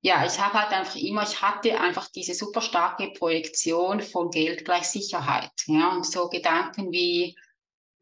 [0.00, 4.64] ja, ich habe halt einfach immer, ich hatte einfach diese super starke Projektion von Geld
[4.64, 5.52] gleich Sicherheit.
[5.66, 7.36] Ja, und so Gedanken wie,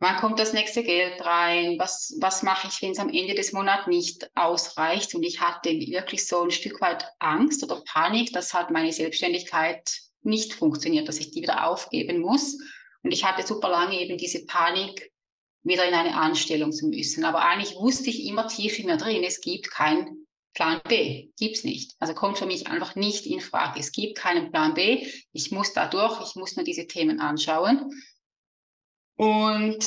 [0.01, 1.77] Wann kommt das nächste Geld rein?
[1.79, 5.15] Was, was mache ich, wenn es am Ende des Monats nicht ausreicht?
[5.15, 9.91] Und ich hatte wirklich so ein Stück weit Angst oder Panik, dass halt meine Selbstständigkeit
[10.23, 12.59] nicht funktioniert, dass ich die wieder aufgeben muss.
[13.03, 15.11] Und ich hatte super lange eben diese Panik,
[15.65, 17.25] wieder in eine Anstellung zu müssen.
[17.25, 21.29] Aber eigentlich wusste ich immer tief in mir drin, es gibt keinen Plan B.
[21.39, 21.95] Gibt's nicht.
[21.99, 23.81] Also kommt für mich einfach nicht in Frage.
[23.81, 25.07] Es gibt keinen Plan B.
[25.33, 27.91] Ich muss da durch, ich muss mir diese Themen anschauen.
[29.19, 29.85] Und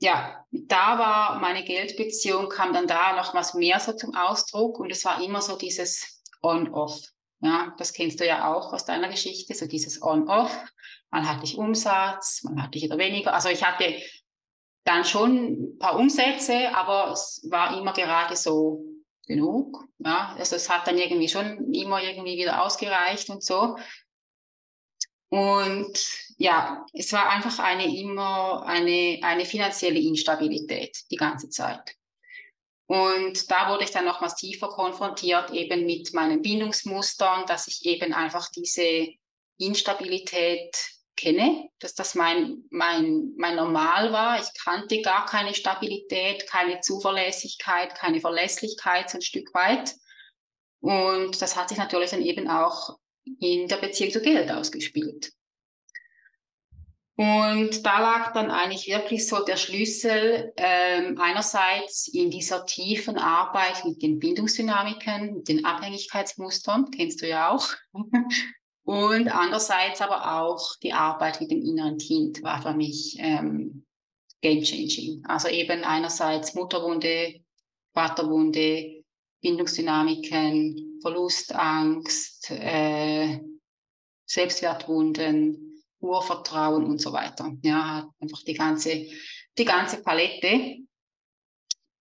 [0.00, 4.90] ja, da war meine Geldbeziehung, kam dann da noch was mehr so zum Ausdruck und
[4.90, 7.00] es war immer so dieses On-Off.
[7.40, 10.54] Ja, das kennst du ja auch aus deiner Geschichte, so dieses On-Off.
[11.10, 13.32] Mal hatte ich Umsatz, mal hatte ich wieder weniger.
[13.32, 13.96] Also ich hatte
[14.84, 18.84] dann schon ein paar Umsätze, aber es war immer gerade so
[19.26, 19.84] genug.
[19.98, 23.76] Ja, also es hat dann irgendwie schon immer irgendwie wieder ausgereicht und so.
[25.32, 25.98] Und
[26.36, 31.96] ja, es war einfach eine immer eine, eine finanzielle Instabilität die ganze Zeit.
[32.86, 38.12] Und da wurde ich dann nochmals tiefer konfrontiert, eben mit meinen Bindungsmustern, dass ich eben
[38.12, 39.08] einfach diese
[39.56, 40.76] Instabilität
[41.16, 44.38] kenne, dass das mein, mein, mein Normal war.
[44.38, 49.94] Ich kannte gar keine Stabilität, keine Zuverlässigkeit, keine Verlässlichkeit so ein Stück weit.
[50.80, 52.98] Und das hat sich natürlich dann eben auch
[53.40, 55.32] in der Beziehung zu Geld ausgespielt.
[57.16, 63.84] Und da lag dann eigentlich wirklich so der Schlüssel ähm, einerseits in dieser tiefen Arbeit
[63.84, 67.68] mit den Bindungsdynamiken, mit den Abhängigkeitsmustern, kennst du ja auch.
[68.84, 73.84] Und andererseits aber auch die Arbeit mit dem inneren Kind war für mich ähm,
[74.40, 75.22] game changing.
[75.26, 77.40] Also eben einerseits Mutterwunde,
[77.94, 79.04] Vaterwunde,
[79.40, 83.40] Bindungsdynamiken, Verlustangst, äh,
[84.24, 87.52] Selbstwertwunden, Urvertrauen und so weiter.
[87.62, 89.06] Ja, einfach die ganze,
[89.58, 90.78] die ganze Palette.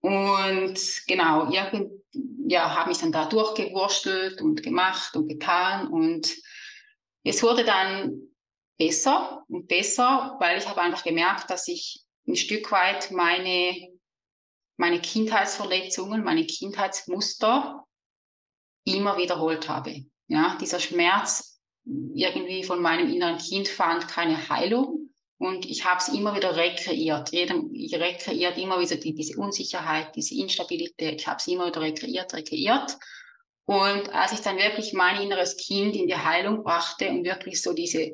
[0.01, 1.91] Und genau, irgend,
[2.47, 6.33] ja, habe mich dann da durchgewurstelt und gemacht und getan und
[7.23, 8.31] es wurde dann
[8.77, 13.89] besser und besser, weil ich habe einfach gemerkt, dass ich ein Stück weit meine,
[14.77, 17.85] meine Kindheitsverletzungen, meine Kindheitsmuster
[18.85, 20.05] immer wiederholt habe.
[20.27, 26.09] Ja, dieser Schmerz irgendwie von meinem inneren Kind fand keine Heilung und ich habe es
[26.09, 27.31] immer wieder rekreiert.
[27.31, 31.21] Jedem, ich rekreiert immer wieder die, diese Unsicherheit, diese Instabilität.
[31.21, 32.97] Ich habe es immer wieder rekreiert, rekreiert.
[33.65, 37.73] Und als ich dann wirklich mein inneres Kind in die Heilung brachte und wirklich so
[37.73, 38.11] diese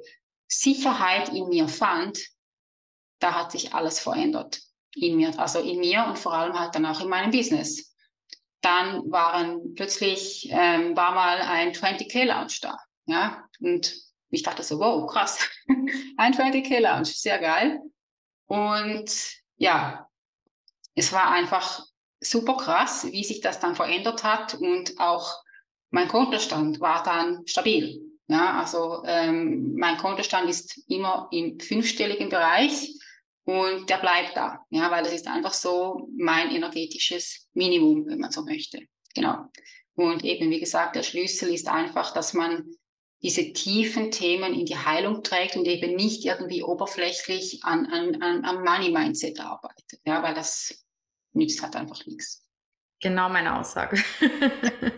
[0.47, 2.20] Sicherheit in mir fand,
[3.20, 4.61] da hat sich alles verändert
[4.95, 7.87] in mir, also in mir und vor allem halt dann auch in meinem Business.
[8.62, 13.95] Dann waren plötzlich ähm, war mal ein 20k Lounge da, ja, und
[14.30, 15.47] ich dachte so, wow, krass,
[16.18, 17.80] ein 20k Lounge, sehr geil.
[18.47, 19.12] Und
[19.58, 20.08] ja,
[20.95, 21.86] es war einfach
[22.20, 25.36] super krass, wie sich das dann verändert hat und auch
[25.91, 28.01] mein Kontostand war dann stabil.
[28.28, 32.97] Ja, also ähm, mein Kontostand ist immer im fünfstelligen Bereich
[33.48, 38.30] und der bleibt da, ja, weil es ist einfach so mein energetisches Minimum, wenn man
[38.30, 38.82] so möchte.
[39.16, 39.45] Genau.
[39.93, 42.66] Und eben, wie gesagt, der Schlüssel ist einfach, dass man
[43.24, 48.43] diese tiefen Themen in die Heilung trägt und eben nicht irgendwie oberflächlich an, an, an,
[48.43, 50.86] am Money-Mindset arbeitet, ja, weil das
[51.32, 52.45] nützt halt einfach nichts.
[53.00, 54.04] Genau meine Aussage.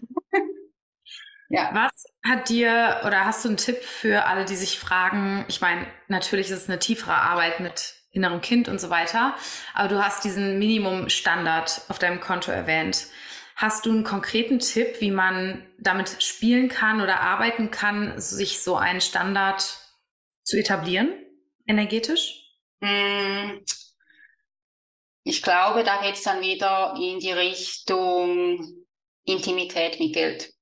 [1.52, 1.72] Ja.
[1.74, 5.46] Was hat dir oder hast du einen Tipp für alle, die sich fragen?
[5.48, 9.36] Ich meine, natürlich ist es eine tiefere Arbeit mit innerem Kind und so weiter,
[9.74, 13.08] aber du hast diesen Minimumstandard auf deinem Konto erwähnt.
[13.56, 18.78] Hast du einen konkreten Tipp, wie man damit spielen kann oder arbeiten kann, sich so
[18.78, 19.78] einen Standard
[20.44, 21.12] zu etablieren,
[21.68, 22.42] energetisch?
[22.82, 23.64] Hm.
[25.24, 28.86] Ich glaube, da geht es dann wieder in die Richtung
[29.26, 30.54] Intimität mit Geld.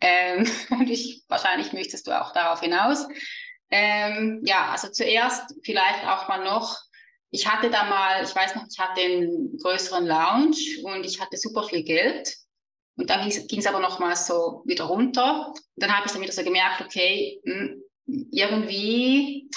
[0.00, 3.06] Ähm, und ich, wahrscheinlich möchtest du auch darauf hinaus.
[3.70, 6.78] Ähm, ja, also zuerst vielleicht auch mal noch,
[7.30, 11.36] ich hatte da mal, ich weiß noch, ich hatte einen größeren Lounge und ich hatte
[11.36, 12.34] super viel Geld.
[12.96, 15.52] Und dann ging es aber noch mal so wieder runter.
[15.76, 17.82] Dann habe ich dann wieder so gemerkt, okay, hm,
[18.32, 19.50] irgendwie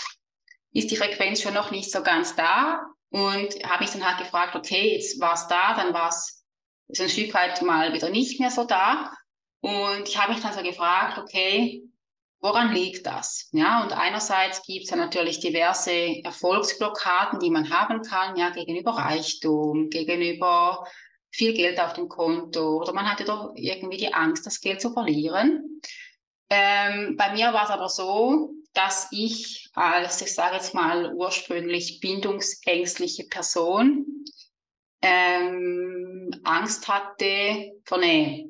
[0.74, 2.82] ist die Frequenz schon noch nicht so ganz da.
[3.12, 6.43] Und habe mich dann halt gefragt, okay, jetzt war es da, dann war es
[6.89, 9.12] so ein Stück weit mal wieder nicht mehr so da.
[9.62, 11.84] Und ich habe mich dann so gefragt, okay,
[12.42, 13.50] woran liegt das?
[13.52, 18.92] Ja, und einerseits gibt es ja natürlich diverse Erfolgsblockaden, die man haben kann, ja, gegenüber
[18.92, 20.86] Reichtum, gegenüber
[21.32, 24.92] viel Geld auf dem Konto oder man hatte doch irgendwie die Angst, das Geld zu
[24.92, 25.82] verlieren.
[26.50, 32.00] Ähm, bei mir war es aber so, dass ich als, ich sage jetzt mal ursprünglich
[32.00, 34.26] bindungsängstliche Person
[35.02, 38.50] ähm, Angst hatte vor Nähe.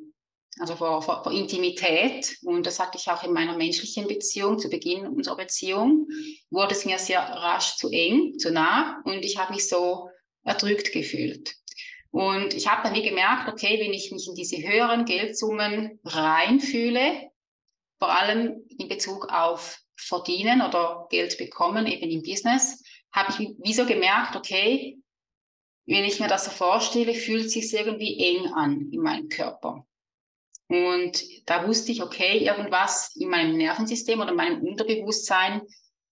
[0.59, 2.37] Also vor, vor, vor Intimität.
[2.43, 6.07] Und das hatte ich auch in meiner menschlichen Beziehung, zu Beginn unserer Beziehung,
[6.49, 10.09] wurde es mir sehr rasch zu eng, zu nah und ich habe mich so
[10.43, 11.55] erdrückt gefühlt.
[12.11, 17.29] Und ich habe dann wie gemerkt, okay, wenn ich mich in diese höheren Geldsummen reinfühle,
[17.99, 23.73] vor allem in Bezug auf Verdienen oder Geld bekommen, eben im Business, habe ich wie
[23.73, 24.97] so gemerkt, okay,
[25.85, 29.85] wenn ich mir das so vorstelle, fühlt es sich irgendwie eng an in meinem Körper.
[30.69, 35.63] Und da wusste ich, okay, irgendwas in meinem Nervensystem oder meinem Unterbewusstsein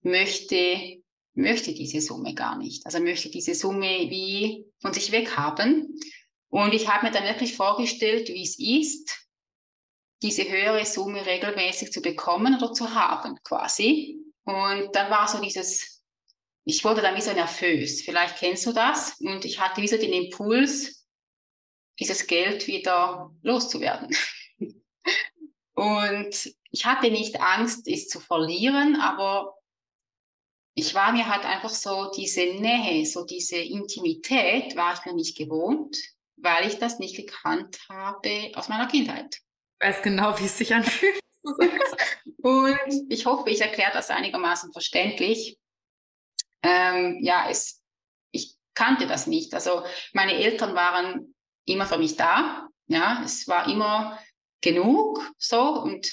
[0.01, 0.99] möchte,
[1.35, 2.83] möchte diese Summe gar nicht.
[2.85, 5.99] Also möchte diese Summe wie von sich weg haben.
[6.49, 9.27] Und ich habe mir dann wirklich vorgestellt, wie es ist,
[10.23, 14.17] diese höhere Summe regelmäßig zu bekommen oder zu haben, quasi.
[14.43, 16.01] Und dann war so dieses,
[16.65, 18.01] ich wurde dann wie so nervös.
[18.01, 19.19] Vielleicht kennst du das.
[19.19, 21.05] Und ich hatte wie so den Impuls,
[21.99, 24.09] dieses Geld wieder loszuwerden.
[25.73, 29.55] Und ich hatte nicht Angst, es zu verlieren, aber
[30.73, 35.37] ich war mir halt einfach so diese Nähe, so diese Intimität war ich mir nicht
[35.37, 35.97] gewohnt,
[36.35, 39.39] weil ich das nicht gekannt habe aus meiner Kindheit.
[39.79, 41.19] Ich weiß genau, wie es sich anfühlt.
[42.43, 45.57] Und ich hoffe, ich erkläre das einigermaßen verständlich.
[46.61, 47.81] Ähm, ja, es,
[48.31, 49.53] ich kannte das nicht.
[49.53, 49.83] Also
[50.13, 51.35] meine Eltern waren
[51.65, 52.67] immer für mich da.
[52.87, 54.19] Ja, es war immer
[54.61, 56.11] genug, so und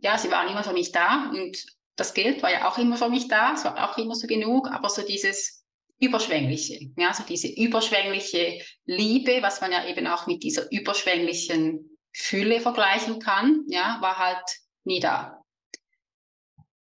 [0.00, 1.56] ja, sie waren immer für mich da und
[1.96, 4.68] das Geld war ja auch immer für mich da, es war auch immer so genug,
[4.70, 5.64] aber so dieses
[5.98, 12.60] überschwängliche, ja, so diese überschwängliche Liebe, was man ja eben auch mit dieser überschwänglichen Fülle
[12.60, 14.44] vergleichen kann, ja, war halt
[14.84, 15.42] nie da.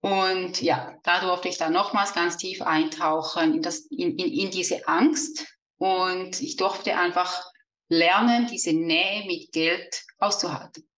[0.00, 4.50] Und ja, da durfte ich dann nochmals ganz tief eintauchen in, das, in, in, in
[4.50, 5.46] diese Angst
[5.78, 7.42] und ich durfte einfach
[7.88, 10.88] lernen, diese Nähe mit Geld auszuhalten.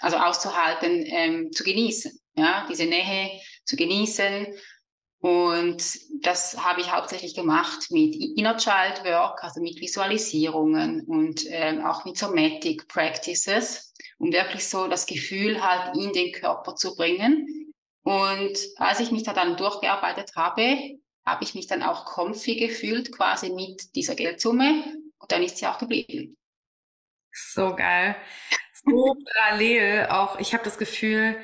[0.00, 2.18] Also auszuhalten, ähm, zu genießen.
[2.36, 4.46] Ja, diese Nähe zu genießen.
[5.20, 5.82] Und
[6.20, 12.04] das habe ich hauptsächlich gemacht mit Inner Child Work, also mit Visualisierungen und ähm, auch
[12.04, 17.72] mit Somatic Practices, um wirklich so das Gefühl halt in den Körper zu bringen.
[18.02, 23.10] Und als ich mich da dann durchgearbeitet habe, habe ich mich dann auch comfy gefühlt
[23.10, 24.84] quasi mit dieser Geldsumme
[25.24, 26.36] und dann ist sie auch geblieben.
[27.32, 28.14] So geil.
[28.84, 30.38] So parallel auch.
[30.38, 31.42] Ich habe das Gefühl,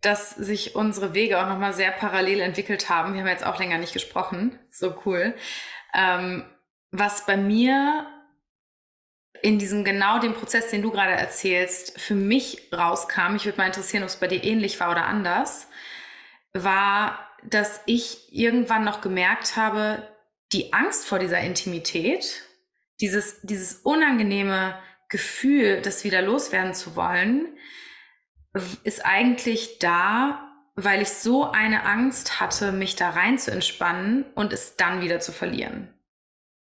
[0.00, 3.14] dass sich unsere Wege auch nochmal sehr parallel entwickelt haben.
[3.14, 4.58] Wir haben jetzt auch länger nicht gesprochen.
[4.68, 5.36] So cool.
[5.94, 6.44] Ähm,
[6.90, 8.04] was bei mir
[9.42, 13.66] in diesem genau dem Prozess, den du gerade erzählst, für mich rauskam, ich würde mal
[13.66, 15.68] interessieren, ob es bei dir ähnlich war oder anders,
[16.52, 20.02] war, dass ich irgendwann noch gemerkt habe,
[20.52, 22.42] die Angst vor dieser Intimität,
[23.00, 24.78] dieses, dieses unangenehme
[25.08, 27.56] Gefühl, das wieder loswerden zu wollen,
[28.84, 34.52] ist eigentlich da, weil ich so eine Angst hatte, mich da rein zu entspannen und
[34.52, 35.92] es dann wieder zu verlieren.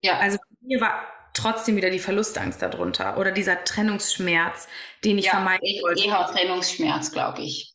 [0.02, 0.18] Ja.
[0.18, 4.68] Also mir war trotzdem wieder die Verlustangst darunter oder dieser Trennungsschmerz,
[5.04, 6.04] den ich ja, vermeiden wollte.
[6.04, 7.74] Eher Trennungsschmerz, glaube ich.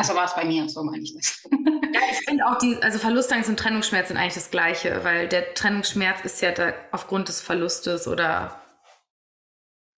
[0.00, 1.42] Also war es bei mir, so meine ich das.
[1.50, 5.52] ja, ich finde auch die, also Verlustangst und Trennungsschmerz sind eigentlich das Gleiche, weil der
[5.54, 8.60] Trennungsschmerz ist ja da aufgrund des Verlustes oder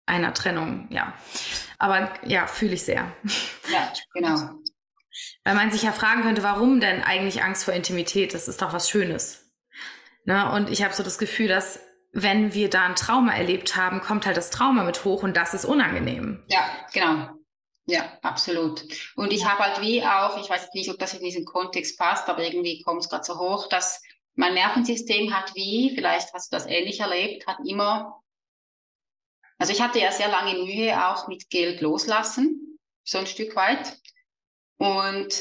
[0.07, 1.13] einer Trennung, ja.
[1.79, 3.13] Aber ja, fühle ich sehr.
[3.71, 4.51] Ja, genau.
[5.45, 8.35] Weil man sich ja fragen könnte, warum denn eigentlich Angst vor Intimität?
[8.35, 9.53] Das ist doch was Schönes.
[10.25, 10.51] Ne?
[10.53, 11.81] Und ich habe so das Gefühl, dass
[12.13, 15.55] wenn wir da ein Trauma erlebt haben, kommt halt das Trauma mit hoch und das
[15.55, 16.43] ist unangenehm.
[16.49, 16.61] Ja,
[16.93, 17.31] genau.
[17.87, 18.85] Ja, absolut.
[19.17, 22.29] Und ich habe halt wie auch, ich weiß nicht, ob das in diesen Kontext passt,
[22.29, 24.01] aber irgendwie kommt es gerade so hoch, dass
[24.35, 28.23] mein Nervensystem hat wie, vielleicht hast du das ähnlich erlebt, hat immer
[29.63, 33.97] also ich hatte ja sehr lange Mühe auch mit Geld loslassen, so ein Stück weit.
[34.77, 35.33] Und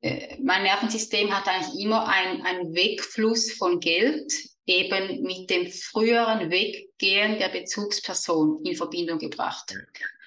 [0.00, 4.32] äh, mein Nervensystem hat eigentlich immer einen Wegfluss von Geld
[4.64, 9.74] eben mit dem früheren Weggehen der Bezugsperson in Verbindung gebracht.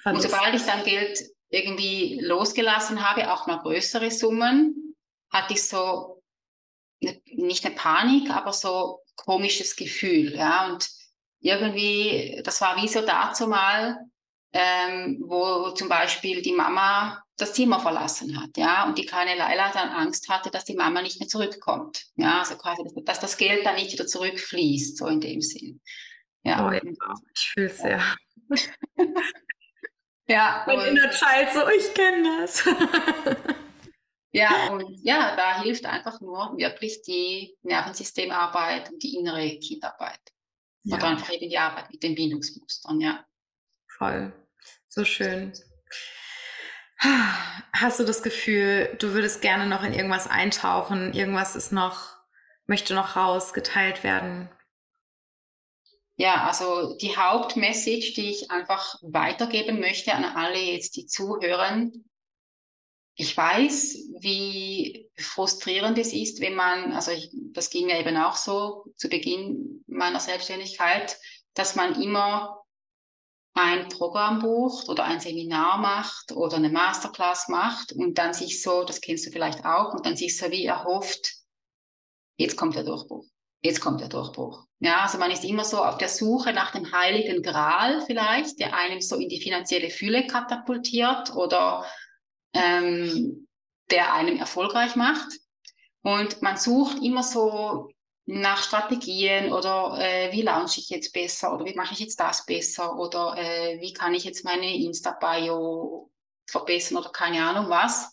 [0.05, 1.19] Und sobald ich dann Geld
[1.49, 4.95] irgendwie losgelassen habe, auch mal größere Summen,
[5.29, 6.21] hatte ich so
[7.01, 10.67] ne, nicht eine Panik, aber so komisches Gefühl, ja.
[10.67, 10.89] Und
[11.41, 13.97] irgendwie, das war wie so dazu mal,
[14.53, 19.71] ähm, wo zum Beispiel die Mama das Zimmer verlassen hat, ja, und die kleine Leila
[19.71, 23.65] dann Angst hatte, dass die Mama nicht mehr zurückkommt, ja, also quasi, dass das Geld
[23.65, 25.79] dann nicht wieder zurückfließt, so in dem Sinn.
[26.43, 28.03] Ja, oh, ja ich fühle es sehr.
[30.29, 32.63] ja, mein inner Child so, ich kenne das.
[34.31, 40.19] ja, und ja, da hilft einfach nur wirklich die Nervensystemarbeit und die innere Kindarbeit.
[40.83, 40.97] Ja.
[40.97, 43.25] Oder einfach eben die Arbeit mit den Bindungsmustern, ja.
[43.97, 44.31] Voll.
[44.87, 45.53] So schön.
[47.73, 51.13] Hast du das Gefühl, du würdest gerne noch in irgendwas eintauchen?
[51.13, 52.17] Irgendwas ist noch,
[52.67, 54.49] möchte noch rausgeteilt werden?
[56.19, 62.09] Ja, also die Hauptmessage, die ich einfach weitergeben möchte an alle jetzt, die zuhören.
[63.15, 68.35] Ich weiß, wie frustrierend es ist, wenn man, also ich, das ging mir eben auch
[68.35, 71.17] so zu Beginn meiner Selbstständigkeit,
[71.53, 72.65] dass man immer
[73.53, 78.83] ein Programm bucht oder ein Seminar macht oder eine Masterclass macht und dann sich so,
[78.83, 81.35] das kennst du vielleicht auch, und dann sich so wie erhofft,
[82.37, 83.25] jetzt kommt der Durchbruch
[83.61, 84.65] jetzt kommt der Durchbruch.
[84.79, 88.75] Ja, also man ist immer so auf der Suche nach dem heiligen Gral vielleicht, der
[88.75, 91.85] einem so in die finanzielle Fülle katapultiert oder
[92.53, 93.47] ähm,
[93.91, 95.27] der einem erfolgreich macht.
[96.01, 97.89] Und man sucht immer so
[98.25, 102.45] nach Strategien oder äh, wie launche ich jetzt besser oder wie mache ich jetzt das
[102.45, 106.11] besser oder äh, wie kann ich jetzt meine Insta-Bio
[106.47, 108.11] verbessern oder keine Ahnung was.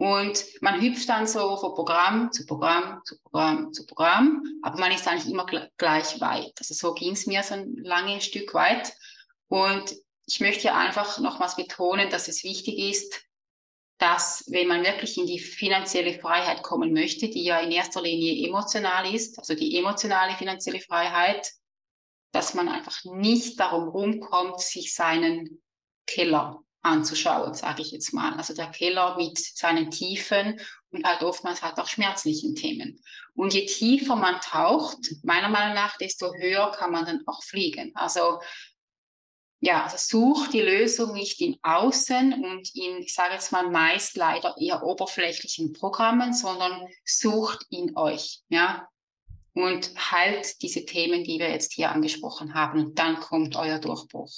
[0.00, 4.92] Und man hüpft dann so von Programm zu Programm zu Programm zu Programm, aber man
[4.92, 5.44] ist eigentlich immer
[5.76, 6.54] gleich weit.
[6.58, 8.94] Also so ging es mir so ein langes Stück weit.
[9.48, 9.94] Und
[10.24, 13.22] ich möchte ja einfach nochmals betonen, dass es wichtig ist,
[13.98, 18.48] dass wenn man wirklich in die finanzielle Freiheit kommen möchte, die ja in erster Linie
[18.48, 21.46] emotional ist, also die emotionale finanzielle Freiheit,
[22.32, 25.62] dass man einfach nicht darum rumkommt, sich seinen
[26.06, 28.34] Keller anzuschauen, sage ich jetzt mal.
[28.34, 30.60] Also der Keller mit seinen Tiefen
[30.90, 33.02] und halt oftmals halt auch schmerzlichen Themen.
[33.34, 37.92] Und je tiefer man taucht, meiner Meinung nach, desto höher kann man dann auch fliegen.
[37.94, 38.40] Also
[39.62, 44.16] ja, also sucht die Lösung nicht in Außen und in, ich sage jetzt mal, meist
[44.16, 48.88] leider eher oberflächlichen Programmen, sondern sucht in euch, ja.
[49.52, 52.86] Und halt diese Themen, die wir jetzt hier angesprochen haben.
[52.86, 54.32] Und dann kommt euer Durchbruch.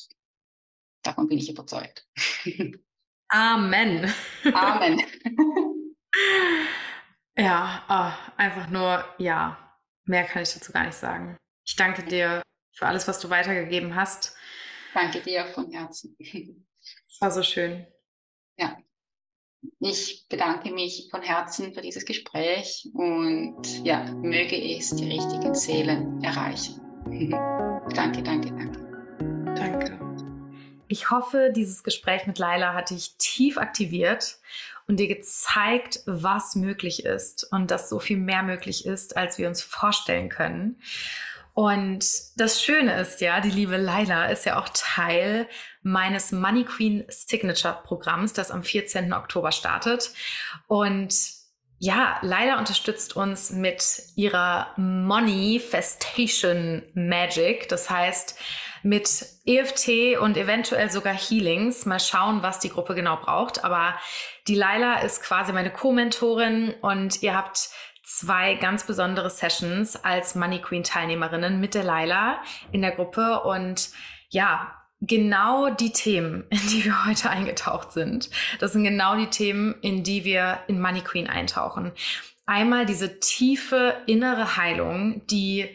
[1.03, 2.07] Davon bin ich überzeugt.
[3.28, 4.12] Amen.
[4.53, 5.03] Amen.
[7.36, 9.59] ja, oh, einfach nur ja.
[10.05, 11.36] Mehr kann ich dazu gar nicht sagen.
[11.64, 12.42] Ich danke dir
[12.72, 14.36] für alles, was du weitergegeben hast.
[14.94, 16.16] Danke dir von Herzen.
[16.18, 17.86] Es war so schön.
[18.59, 18.76] Ja.
[19.78, 26.22] Ich bedanke mich von Herzen für dieses Gespräch und ja, möge es die richtigen Seelen
[26.22, 26.80] erreichen.
[27.94, 28.82] danke, danke, danke.
[30.93, 34.36] Ich hoffe, dieses Gespräch mit Laila hat dich tief aktiviert
[34.86, 39.49] und dir gezeigt, was möglich ist und dass so viel mehr möglich ist, als wir
[39.49, 40.82] uns vorstellen können.
[41.55, 42.05] Und
[42.36, 45.49] das Schöne ist ja, die liebe Laila ist ja auch Teil
[45.82, 49.14] meines Money Queen Signature Programms, das am 14.
[49.14, 50.11] Oktober startet.
[50.66, 51.14] Und
[51.78, 53.82] ja, Laila unterstützt uns mit
[54.14, 57.70] ihrer Money Festation Magic.
[57.70, 58.38] Das heißt,
[58.83, 61.87] mit EFT und eventuell sogar Healings.
[61.87, 63.64] Mal schauen, was die Gruppe genau braucht.
[63.64, 63.95] Aber
[64.49, 67.70] die Laila ist quasi meine Co-Mentorin und ihr habt
[68.05, 73.91] zwei ganz besondere Sessions als Money Queen Teilnehmerinnen mit der Laila in der Gruppe und
[74.30, 78.30] ja, genau die Themen, in die wir heute eingetaucht sind.
[78.61, 81.93] Das sind genau die Themen, in die wir in Money Queen eintauchen.
[82.47, 85.68] Einmal diese tiefe innere Heilung, die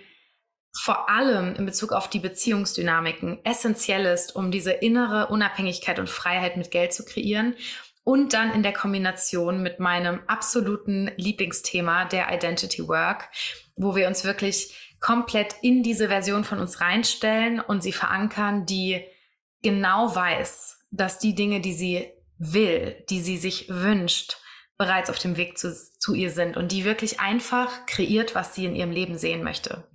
[0.80, 6.58] vor allem in Bezug auf die Beziehungsdynamiken essentiell ist, um diese innere Unabhängigkeit und Freiheit
[6.58, 7.56] mit Geld zu kreieren.
[8.04, 13.30] Und dann in der Kombination mit meinem absoluten Lieblingsthema, der Identity Work,
[13.76, 19.04] wo wir uns wirklich komplett in diese Version von uns reinstellen und sie verankern, die
[19.62, 24.38] genau weiß, dass die Dinge, die sie will, die sie sich wünscht,
[24.78, 28.66] bereits auf dem Weg zu, zu ihr sind und die wirklich einfach kreiert, was sie
[28.66, 29.88] in ihrem Leben sehen möchte.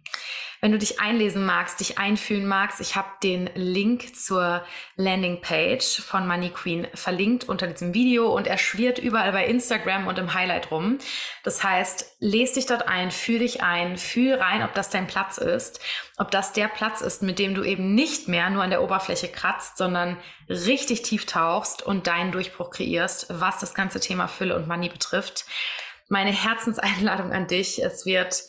[0.64, 6.24] Wenn du dich einlesen magst, dich einfühlen magst, ich habe den Link zur Landingpage von
[6.28, 10.70] Money Queen verlinkt unter diesem Video und er schwirrt überall bei Instagram und im Highlight
[10.70, 10.98] rum.
[11.42, 15.36] Das heißt, lese dich dort ein, fühl dich ein, fühl rein, ob das dein Platz
[15.36, 15.80] ist,
[16.16, 19.26] ob das der Platz ist, mit dem du eben nicht mehr nur an der Oberfläche
[19.26, 20.16] kratzt, sondern
[20.48, 25.44] richtig tief tauchst und deinen Durchbruch kreierst, was das ganze Thema Fülle und Money betrifft.
[26.08, 28.44] Meine Herzenseinladung an dich, es wird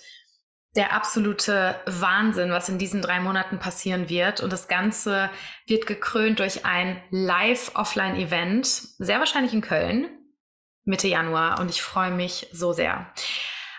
[0.76, 4.42] der absolute Wahnsinn, was in diesen drei Monaten passieren wird.
[4.42, 5.30] Und das Ganze
[5.68, 10.08] wird gekrönt durch ein Live-Offline-Event, sehr wahrscheinlich in Köln,
[10.84, 11.60] Mitte Januar.
[11.60, 13.06] Und ich freue mich so sehr.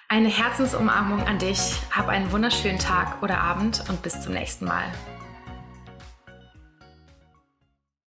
[0.09, 1.59] Eine Herzensumarmung an dich.
[1.91, 4.85] Hab einen wunderschönen Tag oder Abend und bis zum nächsten Mal.